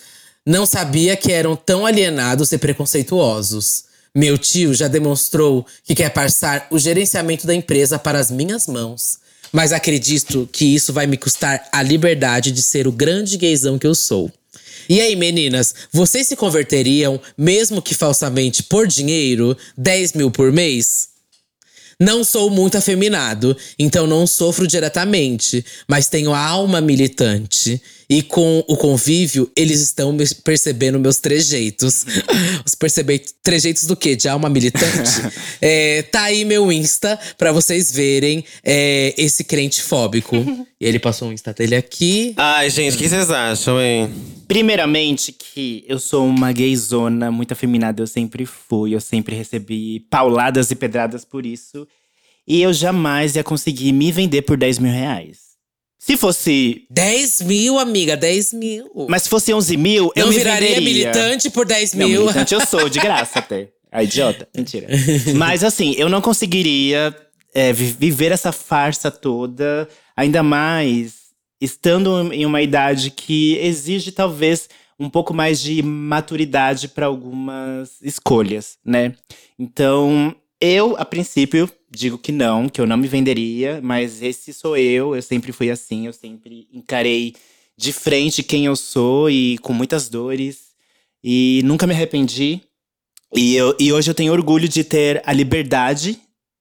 Não 0.44 0.66
sabia 0.66 1.16
que 1.16 1.30
eram 1.30 1.54
tão 1.54 1.86
alienados 1.86 2.50
e 2.50 2.58
preconceituosos. 2.58 3.84
Meu 4.14 4.36
tio 4.36 4.74
já 4.74 4.88
demonstrou 4.88 5.64
que 5.84 5.94
quer 5.94 6.10
passar 6.10 6.66
o 6.70 6.78
gerenciamento 6.78 7.46
da 7.46 7.54
empresa 7.54 7.98
para 7.98 8.18
as 8.18 8.30
minhas 8.30 8.66
mãos. 8.66 9.18
Mas 9.52 9.72
acredito 9.72 10.48
que 10.50 10.74
isso 10.74 10.92
vai 10.92 11.06
me 11.06 11.18
custar 11.18 11.68
a 11.70 11.82
liberdade 11.82 12.50
de 12.50 12.62
ser 12.62 12.88
o 12.88 12.92
grande 12.92 13.36
gaysão 13.36 13.78
que 13.78 13.86
eu 13.86 13.94
sou. 13.94 14.32
E 14.88 15.00
aí, 15.00 15.16
meninas, 15.16 15.74
vocês 15.92 16.26
se 16.26 16.36
converteriam, 16.36 17.20
mesmo 17.36 17.80
que 17.80 17.94
falsamente, 17.94 18.62
por 18.62 18.86
dinheiro? 18.86 19.56
10 19.76 20.12
mil 20.14 20.30
por 20.30 20.52
mês? 20.52 21.08
Não 21.98 22.24
sou 22.24 22.50
muito 22.50 22.76
afeminado, 22.76 23.56
então 23.78 24.08
não 24.08 24.26
sofro 24.26 24.66
diretamente, 24.66 25.64
mas 25.86 26.08
tenho 26.08 26.32
a 26.32 26.38
alma 26.38 26.80
militante. 26.80 27.80
E 28.14 28.20
com 28.20 28.62
o 28.68 28.76
convívio, 28.76 29.50
eles 29.56 29.80
estão 29.80 30.12
me- 30.12 30.26
percebendo 30.44 31.00
meus 31.00 31.16
trejeitos. 31.16 32.04
Os 32.62 32.74
perceber 32.74 33.24
trejeitos 33.42 33.86
do 33.86 33.96
quê? 33.96 34.14
De 34.14 34.28
alma 34.28 34.50
militante? 34.50 35.32
É, 35.64 36.02
tá 36.02 36.24
aí 36.24 36.44
meu 36.44 36.70
Insta 36.70 37.18
pra 37.38 37.52
vocês 37.52 37.90
verem 37.90 38.44
é, 38.62 39.14
esse 39.16 39.44
crente 39.44 39.80
fóbico. 39.82 40.36
E 40.36 40.66
ele 40.84 40.98
passou 40.98 41.28
o 41.28 41.32
Insta 41.32 41.54
dele 41.54 41.74
aqui. 41.74 42.34
Ai, 42.36 42.68
gente, 42.68 42.96
o 42.96 42.98
que 42.98 43.08
vocês 43.08 43.30
acham, 43.30 43.80
hein? 43.80 44.10
Primeiramente, 44.46 45.32
que 45.32 45.82
eu 45.88 45.98
sou 45.98 46.26
uma 46.26 46.52
gayzona 46.52 47.30
muito 47.30 47.52
afeminada, 47.52 48.02
eu 48.02 48.06
sempre 48.06 48.44
fui, 48.44 48.94
eu 48.94 49.00
sempre 49.00 49.34
recebi 49.34 50.00
pauladas 50.10 50.70
e 50.70 50.74
pedradas 50.74 51.24
por 51.24 51.46
isso. 51.46 51.86
E 52.46 52.60
eu 52.60 52.72
jamais 52.74 53.36
ia 53.36 53.44
conseguir 53.44 53.92
me 53.92 54.12
vender 54.12 54.42
por 54.42 54.58
10 54.58 54.78
mil 54.80 54.92
reais. 54.92 55.51
Se 56.04 56.16
fosse. 56.16 56.84
10 56.90 57.42
mil, 57.42 57.78
amiga, 57.78 58.16
10 58.16 58.52
mil. 58.54 58.90
Mas 59.08 59.22
se 59.22 59.28
fosse 59.28 59.54
11 59.54 59.76
mil, 59.76 60.10
eu 60.16 60.24
não 60.26 60.32
me 60.32 60.38
viraria 60.38 60.68
venderia. 60.74 60.82
militante 61.12 61.48
por 61.48 61.64
10 61.64 61.94
Não, 61.94 62.08
mil. 62.08 62.20
militante 62.22 62.52
eu 62.54 62.66
sou, 62.66 62.88
de 62.88 62.98
graça 62.98 63.38
até. 63.38 63.68
A 63.90 64.02
idiota. 64.02 64.48
Mentira. 64.56 64.88
Mas 65.36 65.62
assim, 65.62 65.94
eu 65.96 66.08
não 66.08 66.20
conseguiria 66.20 67.14
é, 67.54 67.72
vi- 67.72 67.94
viver 67.96 68.32
essa 68.32 68.50
farsa 68.50 69.12
toda, 69.12 69.88
ainda 70.16 70.42
mais 70.42 71.14
estando 71.60 72.32
em 72.32 72.44
uma 72.44 72.60
idade 72.60 73.10
que 73.12 73.56
exige 73.58 74.10
talvez 74.10 74.68
um 74.98 75.08
pouco 75.08 75.32
mais 75.32 75.60
de 75.60 75.82
maturidade 75.82 76.88
para 76.88 77.06
algumas 77.06 77.90
escolhas, 78.02 78.76
né? 78.84 79.14
Então, 79.56 80.34
eu, 80.60 80.96
a 80.98 81.04
princípio, 81.04 81.70
digo 81.94 82.18
que 82.18 82.32
não, 82.32 82.68
que 82.68 82.80
eu 82.80 82.86
não 82.86 82.96
me 82.96 83.06
venderia, 83.06 83.80
mas 83.82 84.22
esse 84.22 84.52
sou 84.52 84.76
eu, 84.76 85.14
eu 85.14 85.22
sempre 85.22 85.52
fui 85.52 85.70
assim, 85.70 86.06
eu 86.06 86.12
sempre 86.12 86.66
encarei 86.72 87.34
de 87.76 87.92
frente 87.92 88.42
quem 88.42 88.64
eu 88.66 88.76
sou 88.76 89.28
e 89.30 89.58
com 89.58 89.72
muitas 89.72 90.08
dores. 90.08 90.72
E 91.22 91.60
nunca 91.64 91.86
me 91.86 91.94
arrependi. 91.94 92.60
E, 93.34 93.54
eu, 93.54 93.76
e 93.78 93.92
hoje 93.92 94.10
eu 94.10 94.14
tenho 94.14 94.32
orgulho 94.32 94.68
de 94.68 94.84
ter 94.84 95.22
a 95.24 95.32
liberdade 95.32 96.18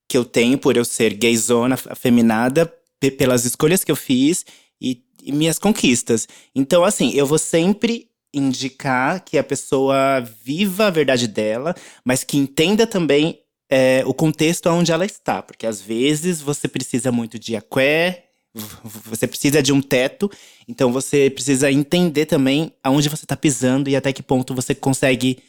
que 0.08 0.18
eu 0.18 0.26
tenho 0.26 0.58
por 0.58 0.76
eu 0.78 0.86
ser 0.86 1.14
gayzona, 1.14 1.76
afeminada, 1.90 2.72
pe- 3.00 3.12
pelas 3.12 3.46
escolhas 3.46 3.84
que 3.84 3.92
eu 3.92 3.96
fiz 3.96 4.46
e, 4.82 5.02
e 5.24 5.32
minhas 5.32 5.58
conquistas. 5.58 6.28
Então, 6.54 6.84
assim, 6.84 7.12
eu 7.14 7.26
vou 7.26 7.38
sempre 7.38 8.10
indicar 8.34 9.24
que 9.24 9.38
a 9.38 9.44
pessoa 9.44 10.22
viva 10.44 10.88
a 10.88 10.90
verdade 10.92 11.28
dela, 11.28 11.76
mas 12.06 12.24
que 12.24 12.38
entenda 12.38 12.88
também 12.88 13.40
é, 13.72 14.04
o 14.06 14.14
contexto 14.14 14.68
onde 14.70 14.92
ela 14.92 15.06
está. 15.06 15.42
Porque 15.42 15.66
às 15.66 15.82
vezes 15.82 16.42
você 16.42 16.68
precisa 16.68 17.12
muito 17.12 17.40
de 17.40 17.56
aqué, 17.56 18.26
você 19.06 19.26
precisa 19.26 19.64
de 19.64 19.72
um 19.72 19.82
teto, 19.82 20.30
então 20.68 20.92
você 20.92 21.30
precisa 21.30 21.72
entender 21.72 22.26
também 22.26 22.74
aonde 22.84 23.08
você 23.08 23.24
está 23.24 23.38
pisando 23.38 23.90
e 23.90 23.96
até 23.96 24.12
que 24.12 24.22
ponto 24.22 24.54
você 24.54 24.76
consegue 24.76 25.40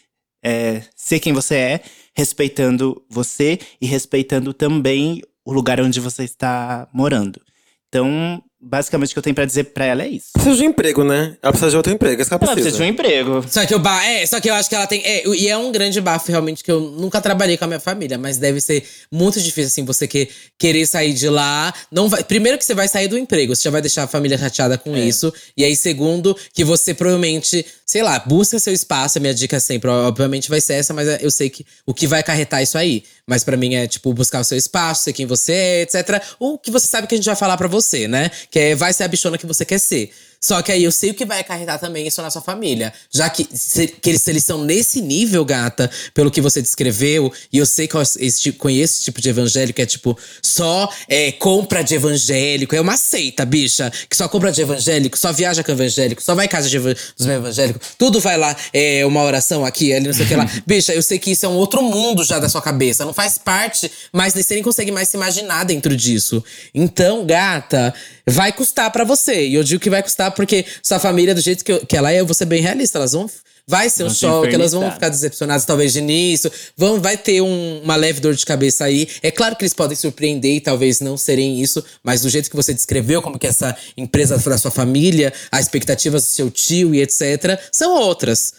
é, 0.42 0.82
ser 0.94 1.18
quem 1.18 1.32
você 1.32 1.56
é, 1.56 1.80
respeitando 2.14 3.04
você 3.10 3.58
e 3.80 3.86
respeitando 3.86 4.54
também 4.54 5.20
o 5.44 5.52
lugar 5.52 5.80
onde 5.80 5.98
você 5.98 6.22
está 6.22 6.88
morando. 6.92 7.40
Então, 7.88 8.42
basicamente 8.62 9.10
o 9.10 9.12
que 9.14 9.18
eu 9.18 9.22
tenho 9.22 9.34
pra 9.34 9.44
dizer 9.44 9.64
pra 9.64 9.84
ela 9.84 10.04
é 10.04 10.08
isso. 10.08 10.26
Precisa 10.32 10.56
de 10.56 10.64
emprego, 10.64 11.02
né? 11.02 11.36
Ela 11.42 11.52
precisa 11.52 11.70
de 11.70 11.76
outro 11.76 11.92
emprego, 11.92 12.22
é 12.22 12.24
que 12.24 12.32
ela 12.32 12.40
Ela 12.40 12.54
precisa. 12.54 12.62
precisa 12.62 12.76
de 12.76 12.82
um 12.82 12.86
emprego. 12.86 13.44
Só 13.50 13.66
que 13.66 13.74
o 13.74 13.78
ba 13.78 14.04
é, 14.06 14.24
só 14.24 14.40
que 14.40 14.48
eu 14.48 14.54
acho 14.54 14.68
que 14.68 14.74
ela 14.74 14.86
tem. 14.86 15.02
É, 15.04 15.26
e 15.26 15.48
é 15.48 15.56
um 15.56 15.72
grande 15.72 16.00
bafo, 16.00 16.30
realmente, 16.30 16.62
que 16.62 16.70
eu 16.70 16.80
nunca 16.80 17.20
trabalhei 17.20 17.56
com 17.56 17.64
a 17.64 17.68
minha 17.68 17.80
família, 17.80 18.16
mas 18.16 18.38
deve 18.38 18.60
ser 18.60 18.84
muito 19.10 19.40
difícil, 19.40 19.66
assim, 19.66 19.84
você 19.84 20.06
que, 20.06 20.28
querer 20.58 20.86
sair 20.86 21.12
de 21.12 21.28
lá. 21.28 21.74
Não 21.90 22.08
vai, 22.08 22.22
primeiro 22.22 22.56
que 22.56 22.64
você 22.64 22.74
vai 22.74 22.86
sair 22.86 23.08
do 23.08 23.18
emprego, 23.18 23.54
você 23.56 23.64
já 23.64 23.70
vai 23.70 23.80
deixar 23.80 24.04
a 24.04 24.06
família 24.06 24.38
chateada 24.38 24.78
com 24.78 24.96
isso. 24.96 25.32
E 25.56 25.64
aí, 25.64 25.74
segundo, 25.74 26.36
que 26.54 26.64
você 26.64 26.94
provavelmente, 26.94 27.66
sei 27.92 28.02
lá, 28.02 28.18
busca 28.20 28.58
seu 28.58 28.72
espaço. 28.72 29.18
A 29.18 29.20
minha 29.20 29.34
dica 29.34 29.60
sempre, 29.60 29.90
obviamente, 29.90 30.48
vai 30.48 30.62
ser 30.62 30.74
essa, 30.74 30.94
mas 30.94 31.06
eu 31.20 31.30
sei 31.30 31.50
que 31.50 31.66
o 31.84 31.92
que 31.92 32.06
vai 32.06 32.20
acarretar 32.20 32.62
isso 32.62 32.78
aí. 32.78 33.04
Mas 33.26 33.44
pra 33.44 33.54
mim 33.54 33.74
é, 33.74 33.86
tipo, 33.86 34.14
buscar 34.14 34.40
o 34.40 34.44
seu 34.44 34.56
espaço, 34.56 35.04
ser 35.04 35.12
quem 35.12 35.26
você 35.26 35.52
é, 35.52 35.82
etc. 35.82 36.22
O 36.38 36.56
que 36.56 36.70
você 36.70 36.86
sabe 36.86 37.06
que 37.06 37.14
a 37.14 37.18
gente 37.18 37.26
vai 37.26 37.36
falar 37.36 37.58
pra 37.58 37.68
você, 37.68 38.08
né? 38.08 38.30
Que 38.50 38.58
é 38.58 38.74
vai 38.74 38.94
ser 38.94 39.04
a 39.04 39.08
bichona 39.08 39.36
que 39.36 39.46
você 39.46 39.66
quer 39.66 39.78
ser. 39.78 40.10
Só 40.42 40.60
que 40.60 40.72
aí 40.72 40.82
eu 40.82 40.90
sei 40.90 41.10
o 41.10 41.14
que 41.14 41.24
vai 41.24 41.38
acarretar 41.38 41.78
também 41.78 42.04
isso 42.06 42.20
na 42.20 42.28
sua 42.30 42.42
família. 42.42 42.92
Já 43.10 43.30
que, 43.30 43.46
se, 43.54 43.86
que 43.86 44.10
eles, 44.10 44.26
eles 44.26 44.42
são 44.42 44.64
nesse 44.64 45.00
nível, 45.00 45.44
gata, 45.44 45.88
pelo 46.12 46.32
que 46.32 46.40
você 46.40 46.60
descreveu, 46.60 47.32
e 47.52 47.58
eu 47.58 47.64
sei 47.64 47.86
que 47.86 47.94
eu 47.94 48.02
esse, 48.02 48.50
conheço 48.52 48.94
esse 48.94 49.04
tipo 49.04 49.20
de 49.20 49.28
evangélico, 49.28 49.80
é 49.80 49.86
tipo, 49.86 50.18
só 50.42 50.92
é, 51.08 51.30
compra 51.30 51.82
de 51.84 51.94
evangélico. 51.94 52.74
É 52.74 52.80
uma 52.80 52.96
seita, 52.96 53.44
bicha, 53.44 53.92
que 54.10 54.16
só 54.16 54.28
compra 54.28 54.50
de 54.50 54.60
evangélico, 54.62 55.16
só 55.16 55.32
viaja 55.32 55.62
com 55.62 55.70
evangélico, 55.70 56.20
só 56.20 56.34
vai 56.34 56.46
em 56.46 56.48
casa 56.48 56.68
de 56.68 56.76
eva- 56.76 56.94
dos 57.16 57.26
evangélicos. 57.26 57.88
Tudo 57.96 58.18
vai 58.20 58.36
lá, 58.36 58.56
é 58.72 59.06
uma 59.06 59.22
oração 59.22 59.64
aqui, 59.64 59.92
ali, 59.92 60.06
não 60.08 60.12
sei 60.14 60.24
o 60.24 60.28
que 60.28 60.34
lá. 60.34 60.50
bicha, 60.66 60.92
eu 60.92 61.02
sei 61.02 61.20
que 61.20 61.30
isso 61.30 61.46
é 61.46 61.48
um 61.48 61.54
outro 61.54 61.82
mundo 61.82 62.24
já 62.24 62.40
da 62.40 62.48
sua 62.48 62.60
cabeça. 62.60 63.04
Não 63.04 63.12
faz 63.14 63.38
parte, 63.38 63.88
mas 64.12 64.34
você 64.34 64.54
nem 64.54 64.62
consegue 64.62 64.90
mais 64.90 65.08
se 65.08 65.16
imaginar 65.16 65.64
dentro 65.64 65.96
disso. 65.96 66.42
Então, 66.74 67.24
gata, 67.24 67.94
vai 68.26 68.52
custar 68.52 68.90
pra 68.90 69.04
você. 69.04 69.46
E 69.48 69.54
eu 69.54 69.64
digo 69.64 69.80
que 69.80 69.90
vai 69.90 70.02
custar 70.02 70.30
porque 70.32 70.64
sua 70.82 70.98
família, 70.98 71.34
do 71.34 71.40
jeito 71.40 71.64
que, 71.64 71.72
eu- 71.72 71.84
que 71.86 71.96
ela 71.96 72.12
é, 72.12 72.20
eu 72.20 72.26
vou 72.26 72.34
ser 72.34 72.44
bem 72.46 72.60
realista. 72.62 72.98
Elas 72.98 73.12
vão. 73.12 73.28
Vai 73.64 73.88
ser 73.88 74.02
um 74.02 74.10
se 74.10 74.16
choque, 74.16 74.48
elas 74.56 74.72
vão 74.72 74.82
ficar 74.94 75.08
decepcionadas 75.08 75.64
talvez 75.64 75.92
de 75.92 76.00
início. 76.00 76.50
Vão, 76.76 77.00
vai 77.00 77.16
ter 77.16 77.40
um- 77.40 77.80
uma 77.84 77.94
leve 77.94 78.18
dor 78.20 78.34
de 78.34 78.44
cabeça 78.44 78.84
aí. 78.84 79.08
É 79.22 79.30
claro 79.30 79.54
que 79.54 79.62
eles 79.62 79.72
podem 79.72 79.96
surpreender 79.96 80.56
e 80.56 80.60
talvez 80.60 80.98
não 81.00 81.16
serem 81.16 81.60
isso, 81.62 81.82
mas 82.02 82.22
do 82.22 82.28
jeito 82.28 82.50
que 82.50 82.56
você 82.56 82.74
descreveu, 82.74 83.22
como 83.22 83.38
que 83.38 83.46
essa 83.46 83.76
empresa 83.96 84.36
da 84.36 84.58
sua 84.58 84.70
família, 84.72 85.32
as 85.50 85.60
expectativas 85.66 86.24
do 86.24 86.28
seu 86.28 86.50
tio 86.50 86.92
e 86.92 87.00
etc., 87.02 87.56
são 87.70 87.94
outras. 87.94 88.52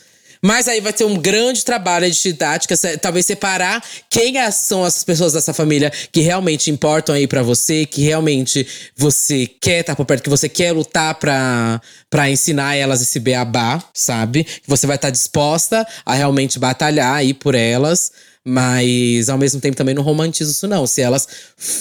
Mas 0.46 0.68
aí 0.68 0.82
vai 0.82 0.92
ter 0.92 1.06
um 1.06 1.18
grande 1.18 1.64
trabalho 1.64 2.10
de 2.12 2.22
didática, 2.22 2.76
talvez 2.98 3.26
separar 3.26 3.82
quem 4.10 4.38
as- 4.40 4.56
são 4.56 4.84
as 4.84 5.02
pessoas 5.04 5.32
dessa 5.32 5.54
família 5.54 5.90
que 6.12 6.20
realmente 6.20 6.70
importam 6.70 7.16
aí 7.16 7.26
pra 7.28 7.42
você, 7.42 7.86
que 7.86 8.02
realmente 8.02 8.68
você 8.96 9.48
quer 9.48 9.80
estar 9.80 9.96
por 9.96 10.06
perto, 10.06 10.22
que 10.24 10.30
você 10.30 10.50
quer 10.50 10.74
lutar 10.74 11.16
pra, 11.16 11.82
pra 12.10 12.30
ensinar 12.30 12.76
elas 12.76 13.02
esse 13.02 13.20
beabá, 13.22 13.82
sabe? 13.94 14.44
Que 14.44 14.68
você 14.68 14.86
vai 14.86 14.98
estar 14.98 15.10
disposta 15.12 15.88
a 16.06 16.14
realmente 16.14 16.60
batalhar 16.60 17.16
aí 17.16 17.34
por 17.34 17.56
elas. 17.56 18.12
Mas 18.46 19.30
ao 19.30 19.38
mesmo 19.38 19.62
tempo 19.62 19.78
também 19.78 19.96
não 19.96 20.04
romantizo 20.04 20.52
isso, 20.52 20.68
não. 20.68 20.86
Se 20.86 21.02
elas 21.02 21.26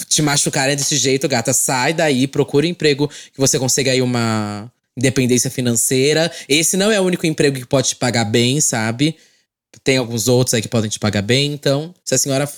te 0.08 0.22
machucarem 0.22 0.76
desse 0.76 0.96
jeito, 0.96 1.26
gata, 1.28 1.52
sai 1.52 1.92
daí, 1.92 2.28
procura 2.28 2.64
um 2.64 2.68
emprego 2.70 3.08
que 3.08 3.38
você 3.40 3.58
consiga 3.58 3.90
aí 3.90 4.00
uma 4.00 4.70
independência 4.96 5.50
financeira. 5.50 6.30
Esse 6.48 6.76
não 6.76 6.90
é 6.90 7.00
o 7.00 7.04
único 7.04 7.26
emprego 7.26 7.58
que 7.58 7.66
pode 7.66 7.90
te 7.90 7.96
pagar 7.96 8.24
bem, 8.24 8.60
sabe? 8.60 9.16
Tem 9.82 9.96
alguns 9.96 10.28
outros 10.28 10.54
aí 10.54 10.62
que 10.62 10.68
podem 10.68 10.90
te 10.90 10.98
pagar 10.98 11.22
bem. 11.22 11.52
Então, 11.52 11.94
se 12.04 12.14
a 12.14 12.18
senhora 12.18 12.48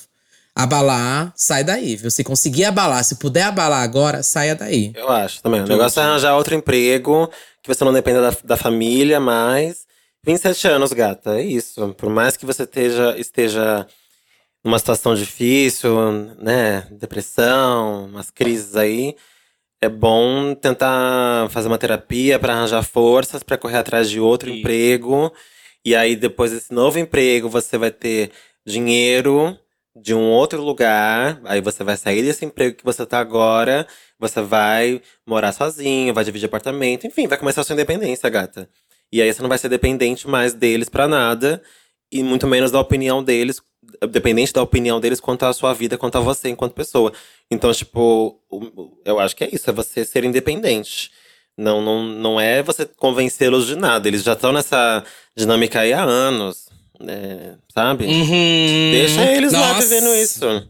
abalar, 0.55 1.33
sai 1.37 1.65
daí, 1.65 1.97
viu? 1.97 2.11
Se 2.11 2.23
conseguir 2.23 2.65
abalar, 2.65 3.03
se 3.05 3.17
puder 3.17 3.43
abalar 3.43 3.83
agora, 3.83 4.23
saia 4.23 4.55
daí. 4.55 4.93
Eu 4.95 5.11
acho 5.11 5.43
também. 5.43 5.61
O 5.63 5.67
negócio 5.67 6.01
é 6.01 6.05
arranjar 6.05 6.37
outro 6.37 6.55
emprego, 6.55 7.29
que 7.63 7.69
você 7.69 7.85
não 7.85 7.93
dependa 7.93 8.21
da, 8.21 8.37
da 8.45 8.57
família, 8.57 9.19
mas. 9.19 9.85
27 10.25 10.69
anos, 10.69 10.93
gata, 10.93 11.39
é 11.39 11.43
isso. 11.43 11.95
Por 11.99 12.09
mais 12.09 12.37
que 12.37 12.47
você 12.47 12.63
esteja, 12.63 13.15
esteja 13.19 13.87
numa 14.65 14.79
situação 14.79 15.15
difícil, 15.15 15.95
né? 16.41 16.87
Depressão, 16.91 18.07
umas 18.07 18.31
crises 18.31 18.75
aí. 18.75 19.15
É 19.85 19.89
bom 19.89 20.55
tentar 20.55 21.51
fazer 21.51 21.69
uma 21.69 21.77
terapia 21.77 22.39
para 22.39 22.55
arranjar 22.55 22.83
forças, 22.83 23.43
para 23.43 23.59
correr 23.59 23.77
atrás 23.77 24.09
de 24.09 24.19
outro 24.19 24.49
Isso. 24.49 24.61
emprego. 24.61 25.31
E 25.85 25.95
aí, 25.95 26.17
depois 26.17 26.53
desse 26.53 26.73
novo 26.73 26.99
emprego, 26.99 27.51
você 27.51 27.77
vai 27.77 27.91
ter 27.91 28.31
dinheiro 28.67 29.55
de 29.95 30.15
um 30.15 30.23
outro 30.23 30.63
lugar. 30.63 31.39
Aí 31.45 31.61
você 31.61 31.85
vai 31.85 31.99
sair 31.99 32.23
desse 32.23 32.47
emprego 32.47 32.79
que 32.79 32.85
você 32.85 33.05
tá 33.05 33.19
agora. 33.19 33.87
Você 34.19 34.41
vai 34.41 35.03
morar 35.27 35.53
sozinho, 35.53 36.15
vai 36.15 36.25
dividir 36.25 36.47
apartamento. 36.47 37.07
Enfim, 37.07 37.27
vai 37.27 37.37
começar 37.37 37.61
a 37.61 37.65
sua 37.65 37.75
independência, 37.75 38.31
gata. 38.31 38.67
E 39.13 39.21
aí 39.21 39.31
você 39.31 39.43
não 39.43 39.51
vai 39.51 39.59
ser 39.59 39.69
dependente 39.69 40.27
mais 40.27 40.55
deles 40.55 40.89
pra 40.89 41.07
nada. 41.07 41.63
E 42.11 42.23
muito 42.23 42.47
menos 42.47 42.71
da 42.71 42.81
opinião 42.81 43.23
deles. 43.23 43.61
Dependente 44.11 44.53
da 44.53 44.63
opinião 44.63 45.01
deles 45.01 45.21
quanto 45.21 45.45
à 45.45 45.53
sua 45.53 45.73
vida, 45.73 45.97
quanto 45.97 46.19
a 46.19 46.21
você 46.21 46.49
enquanto 46.49 46.75
pessoa. 46.75 47.13
Então, 47.51 47.73
tipo, 47.73 48.39
eu 49.05 49.19
acho 49.19 49.35
que 49.37 49.45
é 49.45 49.49
isso. 49.53 49.69
É 49.71 49.73
você 49.73 50.05
ser 50.05 50.25
independente. 50.25 51.11
Não, 51.57 51.81
não, 51.81 52.03
não 52.03 52.41
é 52.41 52.63
você 52.63 52.85
convencê-los 52.85 53.67
de 53.67 53.77
nada. 53.77 54.09
Eles 54.09 54.23
já 54.23 54.33
estão 54.33 54.53
nessa 54.53 55.05
dinâmica 55.37 55.81
aí 55.81 55.93
há 55.93 56.03
anos. 56.03 56.69
né, 57.01 57.57
sabe? 57.73 58.05
Uhum. 58.07 58.91
Deixa 58.93 59.25
eles 59.33 59.53
lá 59.53 59.75
Nossa. 59.75 59.83
vivendo 59.83 60.15
isso. 60.15 60.69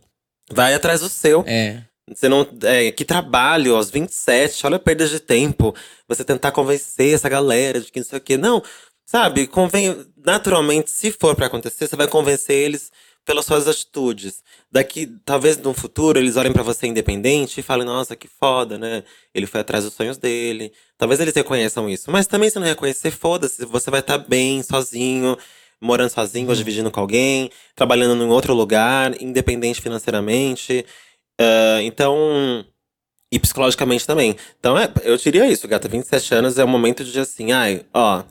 Vai 0.53 0.75
atrás 0.75 1.01
do 1.01 1.09
seu. 1.09 1.43
É. 1.47 1.83
Você 2.09 2.29
não. 2.29 2.47
É, 2.65 2.91
que 2.93 3.05
trabalho 3.05 3.77
aos 3.77 3.91
27, 3.91 4.67
olha 4.67 4.77
a 4.77 4.81
perda 4.81 5.07
de 5.09 5.19
tempo. 5.21 5.75
Você 6.07 6.23
tentar 6.25 6.53
convencer 6.53 7.15
essa 7.15 7.29
galera 7.29 7.81
de 7.81 7.91
que 7.91 8.01
não 8.01 8.07
sei 8.07 8.19
o 8.19 8.23
quê. 8.23 8.37
Não, 8.37 8.63
sabe? 9.07 9.47
Convém. 9.47 10.05
Naturalmente, 10.25 10.91
se 10.91 11.11
for 11.11 11.35
pra 11.35 11.47
acontecer, 11.47 11.87
você 11.87 11.97
vai 11.97 12.07
convencer 12.09 12.57
eles 12.57 12.91
pelas 13.25 13.45
suas 13.45 13.67
atitudes. 13.67 14.43
Daqui, 14.71 15.07
talvez 15.25 15.57
no 15.59 15.73
futuro, 15.73 16.19
eles 16.19 16.37
olhem 16.37 16.53
pra 16.53 16.63
você 16.63 16.87
independente 16.87 17.61
e 17.61 17.63
falem: 17.63 17.87
nossa, 17.87 18.15
que 18.17 18.29
foda, 18.29 18.79
né? 18.79 19.03
Ele 19.35 19.47
foi 19.47 19.61
atrás 19.61 19.85
dos 19.85 19.95
sonhos 19.95 20.19
dele. 20.19 20.73
Talvez 20.99 21.21
eles 21.21 21.35
reconheçam 21.35 21.89
isso. 21.89 22.11
Mas 22.11 22.27
também, 22.27 22.51
se 22.51 22.59
não 22.59 22.67
reconhecer, 22.67 23.11
foda-se. 23.11 23.65
Você 23.65 23.91
vai 23.91 24.01
estar 24.01 24.19
bem, 24.19 24.63
sozinho. 24.63 25.37
Morando 25.81 26.11
sozinho 26.11 26.49
ou 26.49 26.55
dividindo 26.55 26.91
com 26.91 27.01
alguém, 27.01 27.51
trabalhando 27.75 28.23
em 28.23 28.29
outro 28.29 28.55
lugar, 28.55 29.21
independente 29.21 29.83
financeiramente. 29.83 30.85
Ah, 31.39 31.83
então. 31.83 32.65
E 33.33 33.39
psicologicamente 33.39 34.07
também. 34.07 34.37
Então, 34.61 34.79
é, 34.79 34.89
eu 35.03 35.17
diria 35.17 35.51
isso, 35.51 35.67
gata. 35.67 35.89
27 35.89 36.35
anos 36.35 36.59
é 36.59 36.65
o 36.65 36.69
momento 36.69 37.05
de 37.05 37.19
assim, 37.19 37.53
ai, 37.53 37.85
ó. 37.93 38.23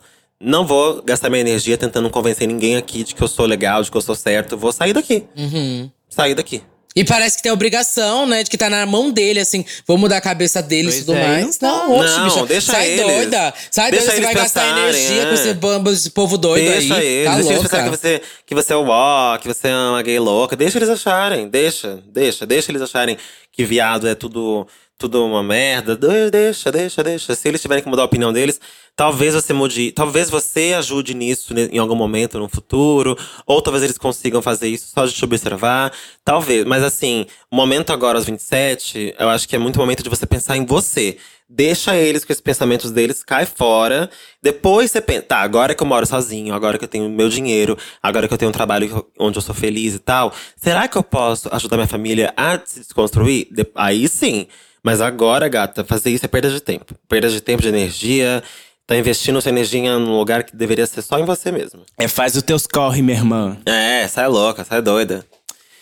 Não 0.44 0.66
vou 0.66 1.02
gastar 1.02 1.30
minha 1.30 1.40
energia 1.40 1.76
tentando 1.78 2.08
convencer 2.10 2.46
ninguém 2.46 2.76
aqui 2.76 3.02
de 3.02 3.14
que 3.14 3.22
eu 3.22 3.28
sou 3.28 3.46
legal, 3.46 3.82
de 3.82 3.90
que 3.90 3.96
eu 3.96 4.00
sou 4.02 4.14
certo. 4.14 4.56
Vou 4.56 4.72
sair 4.72 4.92
daqui. 4.92 5.24
Uhum. 5.36 5.90
Sair 6.08 6.34
daqui. 6.34 6.62
E 6.96 7.04
parece 7.04 7.36
que 7.38 7.42
tem 7.42 7.50
a 7.50 7.52
obrigação, 7.54 8.24
né? 8.24 8.44
De 8.44 8.50
que 8.50 8.56
tá 8.56 8.70
na 8.70 8.86
mão 8.86 9.10
dele, 9.10 9.40
assim. 9.40 9.64
Vou 9.84 9.98
mudar 9.98 10.18
a 10.18 10.20
cabeça 10.20 10.62
dele 10.62 10.90
e 10.90 11.00
tudo 11.00 11.14
é, 11.14 11.26
mais. 11.26 11.56
então. 11.56 11.88
Não, 11.88 11.98
oxe, 11.98 12.16
Não, 12.18 12.24
bicha. 12.26 12.46
deixa 12.46 12.72
Sai 12.72 12.90
eles. 12.92 13.04
doida. 13.04 13.54
Sai 13.68 13.90
Deixa 13.90 14.06
doida, 14.06 14.20
você 14.20 14.24
vai 14.26 14.34
gastar 14.34 14.60
pensarem, 14.62 14.88
energia 14.90 15.22
é. 15.22 15.26
com 15.26 15.34
esse 15.34 15.54
bando 15.54 15.90
esse 15.90 16.10
povo 16.10 16.38
doido 16.38 16.70
deixa 16.70 16.94
aí. 16.94 17.04
eles. 17.04 17.26
Tá 17.26 17.34
deixa 17.34 17.50
eles 17.50 17.62
pensarem 17.62 17.84
que 17.90 17.96
você, 17.96 18.22
que 18.46 18.54
você 18.54 18.72
é 18.72 18.76
o 18.76 18.86
ó, 18.86 19.38
que 19.38 19.48
você 19.48 19.68
é 19.68 19.74
uma 19.74 20.02
gay 20.02 20.20
louca. 20.20 20.54
Deixa 20.54 20.78
eles 20.78 20.88
acharem. 20.88 21.48
Deixa, 21.48 21.98
deixa. 22.06 22.46
Deixa 22.46 22.70
eles 22.70 22.82
acharem 22.82 23.18
que 23.50 23.64
viado 23.64 24.06
é 24.06 24.14
tudo, 24.14 24.64
tudo 24.98 25.24
uma 25.24 25.42
merda. 25.42 25.96
De- 25.96 26.30
Deixa, 26.30 26.70
deixa, 26.72 27.02
deixa. 27.02 27.34
Se 27.34 27.48
eles 27.48 27.60
tiverem 27.60 27.82
que 27.82 27.88
mudar 27.88 28.02
a 28.02 28.06
opinião 28.06 28.32
deles, 28.32 28.60
talvez 28.96 29.34
você 29.34 29.52
mude. 29.52 29.92
Talvez 29.92 30.30
você 30.30 30.74
ajude 30.76 31.14
nisso 31.14 31.52
né, 31.52 31.68
em 31.72 31.78
algum 31.78 31.94
momento 31.96 32.38
no 32.38 32.48
futuro. 32.48 33.16
Ou 33.46 33.60
talvez 33.60 33.82
eles 33.84 33.98
consigam 33.98 34.40
fazer 34.40 34.68
isso 34.68 34.88
só 34.94 35.04
de 35.06 35.12
te 35.12 35.24
observar. 35.24 35.92
Talvez. 36.24 36.64
Mas 36.64 36.82
assim, 36.82 37.26
o 37.50 37.56
momento 37.56 37.92
agora, 37.92 38.18
aos 38.18 38.24
27, 38.26 39.14
eu 39.18 39.28
acho 39.28 39.48
que 39.48 39.56
é 39.56 39.58
muito 39.58 39.78
momento 39.78 40.02
de 40.02 40.08
você 40.08 40.26
pensar 40.26 40.56
em 40.56 40.64
você. 40.64 41.16
Deixa 41.46 41.94
eles 41.94 42.24
com 42.24 42.32
esses 42.32 42.40
pensamentos 42.40 42.90
deles, 42.90 43.22
cai 43.22 43.44
fora. 43.44 44.08
Depois 44.42 44.90
você 44.90 45.00
pensa, 45.00 45.22
tá, 45.22 45.36
agora 45.40 45.74
que 45.74 45.82
eu 45.82 45.86
moro 45.86 46.06
sozinho, 46.06 46.54
agora 46.54 46.78
que 46.78 46.84
eu 46.84 46.88
tenho 46.88 47.08
meu 47.10 47.28
dinheiro, 47.28 47.76
agora 48.02 48.26
que 48.26 48.32
eu 48.32 48.38
tenho 48.38 48.48
um 48.48 48.52
trabalho 48.52 49.06
onde 49.20 49.36
eu 49.36 49.42
sou 49.42 49.54
feliz 49.54 49.94
e 49.94 49.98
tal, 49.98 50.32
será 50.56 50.88
que 50.88 50.96
eu 50.96 51.02
posso 51.02 51.48
ajudar 51.54 51.76
minha 51.76 51.86
família 51.86 52.32
a 52.34 52.58
se 52.64 52.80
desconstruir? 52.80 53.46
De- 53.50 53.66
Aí 53.74 54.08
sim. 54.08 54.46
Mas 54.84 55.00
agora, 55.00 55.48
gata, 55.48 55.82
fazer 55.82 56.10
isso 56.10 56.26
é 56.26 56.28
perda 56.28 56.50
de 56.50 56.60
tempo. 56.60 56.94
Perda 57.08 57.30
de 57.30 57.40
tempo, 57.40 57.62
de 57.62 57.68
energia. 57.68 58.42
Tá 58.86 58.94
investindo 58.94 59.40
sua 59.40 59.48
energia 59.48 59.98
num 59.98 60.18
lugar 60.18 60.44
que 60.44 60.54
deveria 60.54 60.86
ser 60.86 61.00
só 61.00 61.18
em 61.18 61.24
você 61.24 61.50
mesmo. 61.50 61.80
É, 61.98 62.06
faz 62.06 62.36
os 62.36 62.42
teus 62.42 62.66
corre, 62.66 63.00
minha 63.00 63.16
irmã. 63.16 63.56
É, 63.64 64.06
sai 64.06 64.28
louca, 64.28 64.62
sai 64.62 64.82
doida. 64.82 65.24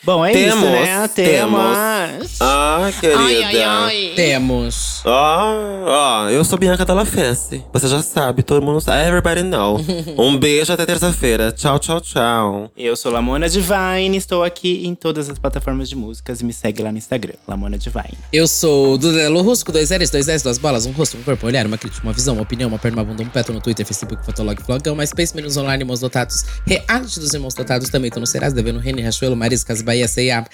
Bom, 0.05 0.27
é 0.27 0.33
Temos, 0.33 0.57
isso, 0.57 0.65
né? 0.65 1.09
temos. 1.15 1.61
Temos. 1.61 2.39
Ah, 2.41 2.91
querida. 3.01 4.17
Temos. 4.17 5.01
Ó, 5.05 5.55
ó, 5.87 6.29
eu 6.29 6.45
sou 6.45 6.59
Bianca 6.59 6.85
Della 6.85 7.05
Fence. 7.05 7.63
Você 7.73 7.87
já 7.87 8.03
sabe, 8.03 8.43
todo 8.43 8.61
mundo 8.65 8.81
sabe. 8.81 9.07
Everybody 9.07 9.45
know. 9.45 9.79
um 10.19 10.37
beijo 10.37 10.73
até 10.73 10.85
terça-feira. 10.85 11.53
Tchau, 11.53 11.79
tchau, 11.79 12.01
tchau. 12.01 12.73
Eu 12.77 12.97
sou 12.97 13.13
Lamona 13.13 13.49
Divine, 13.49 14.17
estou 14.17 14.43
aqui 14.43 14.85
em 14.85 14.93
todas 14.97 15.31
as 15.31 15.39
plataformas 15.39 15.89
de 15.89 15.95
músicas 15.95 16.41
e 16.41 16.45
me 16.45 16.53
segue 16.53 16.83
lá 16.83 16.91
no 16.91 16.99
Instagram, 16.99 17.35
Lamona 17.47 17.79
Divine. 17.79 18.19
Eu 18.33 18.49
sou 18.49 18.99
Dudelo 18.99 19.41
Rusco, 19.41 19.71
dois 19.71 19.91
L's, 19.91 20.11
dois 20.11 20.27
S, 20.27 20.43
duas 20.43 20.59
bolas, 20.59 20.85
um 20.85 20.91
rosto, 20.91 21.17
um 21.17 21.23
corpo, 21.23 21.47
um 21.47 21.49
olhar, 21.49 21.65
uma 21.65 21.79
crítica, 21.79 22.05
uma 22.05 22.13
visão, 22.13 22.35
uma 22.35 22.43
opinião, 22.43 22.69
uma 22.69 22.79
perna, 22.79 23.03
uma 23.03 23.05
bunda, 23.05 23.23
um 23.23 23.29
petro 23.29 23.55
no 23.55 23.61
Twitter, 23.61 23.87
Facebook, 23.87 24.25
Fotolog, 24.27 24.61
Flogão, 24.65 24.97
MySpace, 24.97 25.37
Menos 25.37 25.57
Online, 25.57 25.85
Irmãos 25.85 26.01
Dotados, 26.01 26.45
Reality 26.67 27.21
dos 27.21 27.33
Irmãos 27.33 27.55
Dotados, 27.55 27.89
também 27.89 28.11
tô 28.11 28.19
no 28.19 28.27
Serasa, 28.27 28.53
devendo 28.53 28.81
Reni, 28.81 29.01
Rachuelo, 29.01 29.37
Marisa, 29.37 29.65
Casa 29.65 29.92
Bahia, 29.93 30.09
C&A, 30.09 30.45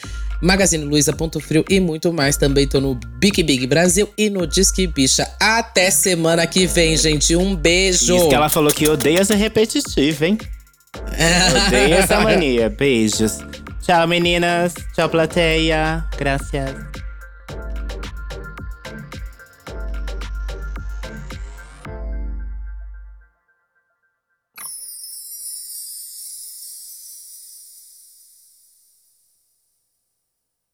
Magazine 0.42 0.84
Luiza, 0.84 1.12
Ponto 1.12 1.40
Frio 1.40 1.64
e 1.68 1.80
muito 1.80 2.12
mais. 2.12 2.36
Também 2.36 2.66
tô 2.66 2.80
no 2.80 2.94
Big 3.18 3.42
Big 3.42 3.66
Brasil 3.66 4.08
e 4.18 4.28
no 4.28 4.46
Disque 4.46 4.86
Bicha. 4.86 5.28
Até 5.40 5.90
semana 5.90 6.46
que 6.46 6.66
vem, 6.66 6.96
gente. 6.96 7.34
Um 7.36 7.54
beijo. 7.54 8.16
Isso 8.16 8.28
que 8.28 8.34
ela 8.34 8.48
falou 8.48 8.72
que 8.72 8.88
odeia 8.88 9.24
ser 9.24 9.36
repetitivo, 9.36 10.24
hein? 10.24 10.38
Odeia 11.66 11.96
essa 11.96 12.20
mania. 12.22 12.68
Beijos. 12.68 13.38
Tchau, 13.82 14.06
meninas. 14.06 14.74
Tchau, 14.94 15.08
plateia. 15.08 16.04
Graças. 16.16 17.07